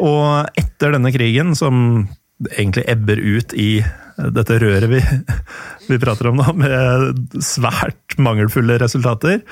Og 0.00 0.56
etter 0.60 0.96
denne 0.96 1.12
krigen, 1.12 1.52
som 1.56 2.06
egentlig 2.56 2.84
ebber 2.88 3.20
ut 3.20 3.52
i 3.56 3.70
dette 4.16 4.58
røret 4.62 4.88
vi, 4.90 5.00
vi 5.90 5.98
prater 6.02 6.30
om 6.30 6.38
nå, 6.40 6.52
med 6.60 7.42
svært 7.44 8.16
mangelfulle 8.22 8.78
resultater, 8.82 9.42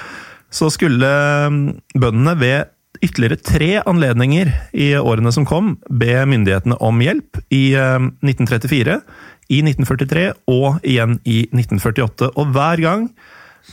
så 0.55 0.70
skulle 0.72 1.11
um, 1.48 1.61
bøndene 1.98 2.37
ved 2.40 2.70
ytterligere 3.05 3.40
tre 3.42 3.70
anledninger 3.83 4.53
i 4.79 4.92
årene 4.96 5.33
som 5.35 5.46
kom, 5.48 5.74
be 5.90 6.14
myndighetene 6.31 6.79
om 6.85 7.00
hjelp. 7.03 7.40
I 7.53 7.74
1934, 7.74 8.98
um, 9.00 9.31
i 9.53 9.61
1943 9.66 10.29
og 10.48 10.85
igjen 10.87 11.18
i 11.29 11.42
1948. 11.50 12.31
Og 12.38 12.55
hver 12.55 12.81
gang 12.81 13.09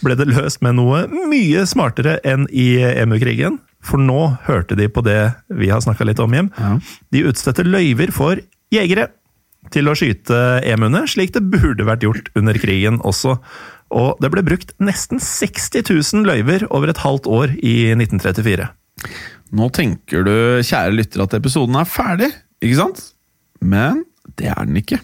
ble 0.01 0.15
det 0.19 0.29
løst 0.31 0.61
med 0.65 0.77
noe 0.79 1.05
mye 1.29 1.65
smartere 1.69 2.17
enn 2.27 2.47
i 2.49 2.73
EMU-krigen. 2.81 3.59
For 3.85 4.01
nå 4.01 4.33
hørte 4.45 4.77
de 4.77 4.87
på 4.91 5.03
det 5.05 5.21
vi 5.57 5.71
har 5.71 5.81
snakka 5.83 6.05
litt 6.07 6.21
om 6.23 6.33
hjem. 6.35 6.51
Ja. 6.57 6.75
De 7.13 7.23
utstedte 7.29 7.65
løyver 7.67 8.13
for 8.15 8.41
jegere 8.71 9.09
til 9.69 9.87
å 9.87 9.95
skyte 9.97 10.37
emuene, 10.67 11.03
slik 11.09 11.35
det 11.35 11.43
burde 11.51 11.85
vært 11.87 12.05
gjort 12.05 12.31
under 12.39 12.57
krigen 12.59 12.97
også. 13.05 13.37
Og 13.91 14.21
det 14.23 14.31
ble 14.33 14.43
brukt 14.47 14.73
nesten 14.81 15.21
60 15.21 15.85
000 15.91 16.27
løyver 16.27 16.65
over 16.71 16.91
et 16.91 17.03
halvt 17.03 17.29
år 17.29 17.53
i 17.59 17.91
1934. 17.93 18.69
Nå 19.51 19.67
tenker 19.75 20.25
du, 20.25 20.35
kjære 20.63 20.95
lytter, 20.95 21.25
at 21.25 21.35
episoden 21.37 21.77
er 21.79 21.89
ferdig, 21.89 22.31
ikke 22.63 22.79
sant? 22.79 23.03
Men 23.61 24.05
det 24.39 24.49
er 24.53 24.67
den 24.67 24.79
ikke. 24.79 25.01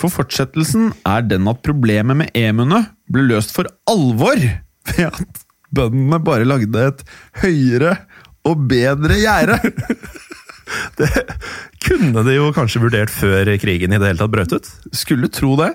For 0.00 0.12
fortsettelsen 0.12 0.90
er 1.06 1.26
den 1.26 1.48
at 1.50 1.62
problemet 1.66 2.18
med 2.22 2.34
emuene 2.38 2.84
ble 3.10 3.26
løst 3.28 3.54
for 3.54 3.68
alvor 3.90 4.38
ved 4.38 5.06
at 5.10 5.44
bøndene 5.74 6.18
bare 6.22 6.48
lagde 6.48 6.86
et 6.90 7.04
høyere 7.42 7.96
og 8.48 8.64
bedre 8.70 9.18
gjerde. 9.20 9.58
det 10.98 11.10
kunne 11.84 12.24
de 12.26 12.36
jo 12.36 12.50
kanskje 12.56 12.82
vurdert 12.82 13.12
før 13.12 13.48
krigen 13.60 13.94
i 13.94 14.00
det 14.00 14.12
hele 14.12 14.20
tatt 14.20 14.34
brøt 14.34 14.54
ut. 14.56 14.68
Skulle 14.96 15.30
tro 15.32 15.56
det. 15.60 15.72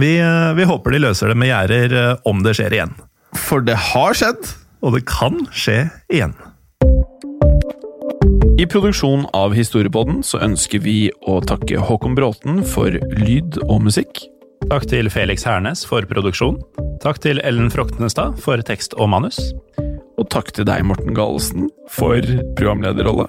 Vi, 0.00 0.16
eh, 0.18 0.52
vi, 0.56 0.64
håper 0.68 0.94
de 0.94 1.02
løser 1.04 1.32
det 1.32 1.38
med 1.38 1.50
gjerder 1.50 1.96
eh, 1.96 2.28
om 2.28 2.42
det 2.44 2.56
skjer 2.58 2.76
igjen. 2.76 2.94
For 3.36 3.64
det 3.64 3.76
har 3.92 4.16
skjedd! 4.16 4.54
Og 4.84 4.92
det 4.94 5.06
kan 5.08 5.40
skje 5.56 5.86
igjen. 6.12 6.34
I 8.60 8.66
produksjonen 8.70 9.26
av 9.36 9.54
Historiepodden 9.56 10.22
så 10.24 10.40
ønsker 10.44 10.80
vi 10.84 11.10
å 11.28 11.40
takke 11.44 11.80
Håkon 11.82 12.16
Bråten 12.16 12.62
for 12.64 12.94
lyd 13.20 13.58
og 13.66 13.82
musikk. 13.88 14.22
Takk 14.70 14.86
til 14.90 15.10
Felix 15.12 15.44
Hernes 15.48 15.84
for 15.88 16.06
produksjon. 16.08 16.56
Takk 17.02 17.20
til 17.24 17.40
Ellen 17.44 17.68
Froktenestad 17.72 18.38
for 18.42 18.62
tekst 18.64 18.96
og 18.96 19.10
manus. 19.12 19.40
Og 20.16 20.28
takk 20.32 20.52
til 20.56 20.68
deg, 20.68 20.86
Morten 20.88 21.16
Galesen, 21.16 21.68
for 21.92 22.24
programlederrolle. 22.56 23.28